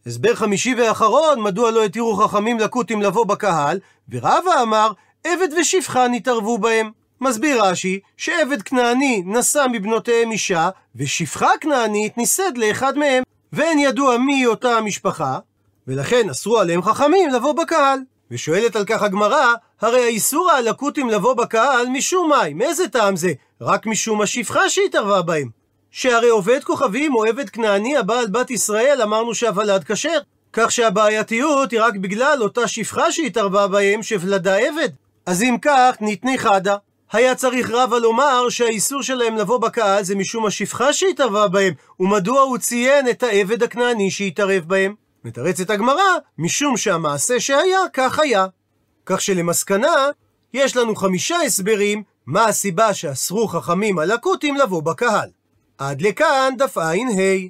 הסבר 0.06 0.36
חמישי 0.36 0.76
ואחרון, 0.78 1.42
מדוע 1.42 1.72
לא 1.72 1.84
התירו 1.84 2.16
חכמים 2.16 2.60
לקוטים 2.60 3.02
לבוא 3.02 3.26
בקהל, 3.26 3.80
ורבא 4.10 4.62
אמר, 4.62 4.92
עבד 5.24 5.50
ושפחה 5.60 6.08
נתערבו 6.08 6.58
בהם. 6.58 6.92
מסביר 7.22 7.64
רש"י, 7.64 8.00
שעבד 8.18 8.62
כנעני 8.62 9.24
נשא 9.26 9.66
מבנותיהם 9.72 10.32
אישה, 10.32 10.70
ושפחה 10.96 11.50
כנענית 11.62 12.18
נישאת 12.18 12.58
לאחד 12.58 12.98
מהם, 12.98 13.24
ואין 13.54 13.80
ידוע 13.80 14.18
מי 14.18 14.46
אותה 14.46 14.78
המשפחה, 14.78 15.40
ולכן 15.88 16.30
אסרו 16.30 16.60
עליהם 16.60 16.82
חכמים 16.82 17.30
לבוא 17.30 17.54
בקהל. 17.54 18.00
ושואלת 18.32 18.76
על 18.76 18.86
כך 18.86 19.02
הגמרא, 19.02 19.54
הרי 19.82 20.04
האיסור 20.04 20.52
הלקוטים 20.52 21.10
לבוא 21.10 21.34
בקהל 21.34 21.88
משום 21.90 22.30
מאי, 22.30 22.54
מאיזה 22.54 22.88
טעם 22.88 23.16
זה? 23.16 23.32
רק 23.62 23.86
משום 23.86 24.22
השפחה 24.22 24.70
שהתערבה 24.70 25.22
בהם. 25.22 25.50
שהרי 25.92 26.30
עובד 26.30 26.64
כוכבים 26.64 27.16
או 27.16 27.26
עבד 27.26 27.50
כנעני 27.50 27.98
הבעל 27.98 28.28
בת 28.28 28.52
ישראל 28.52 29.02
אמרנו 29.02 29.36
שהוולד 29.36 29.84
כשר. 29.84 30.20
כך 30.54 30.72
שהבעייתיות 30.72 31.72
היא 31.72 31.82
רק 31.82 31.96
בגלל 31.96 32.38
אותה 32.42 32.68
שפחה 32.68 33.12
שהתערבה 33.12 33.68
בהם 33.68 34.04
שוולדה 34.04 34.56
עבד. 34.56 34.90
אז 35.26 35.44
אם 35.44 35.58
כך, 35.62 35.96
ניתני 36.02 36.38
חדה. 36.38 36.76
היה 37.12 37.36
צריך 37.36 37.72
רבא 37.72 37.98
לומר 37.98 38.50
שהאיסור 38.50 39.02
שלהם 39.02 39.36
לבוא 39.36 39.58
בקהל 39.58 40.04
זה 40.04 40.16
משום 40.16 40.46
השפחה 40.46 40.94
שהתערבה 40.94 41.48
בהם, 41.48 41.74
ומדוע 42.00 42.42
הוא 42.42 42.58
ציין 42.58 43.10
את 43.10 43.24
העבד 43.24 43.64
הכנעני 43.64 44.12
שהתערב 44.12 44.64
בהם? 44.68 44.96
מתרצת 45.24 45.70
הגמרא, 45.70 46.18
משום 46.38 46.78
שהמעשה 46.78 47.40
שהיה, 47.40 47.80
כך 47.94 48.20
היה. 48.20 48.46
כך 49.06 49.22
שלמסקנה, 49.22 49.96
יש 50.54 50.78
לנו 50.78 50.96
חמישה 50.96 51.36
הסברים 51.42 52.04
מה 52.26 52.46
הסיבה 52.46 52.94
שאסרו 52.94 53.48
חכמים 53.48 54.00
על 54.00 54.12
הכותים 54.12 54.56
לבוא 54.56 54.84
בקהל. 54.84 55.30
עד 55.78 56.02
לכאן 56.02 56.54
דף 56.58 56.78
ע"ה. 56.78 56.94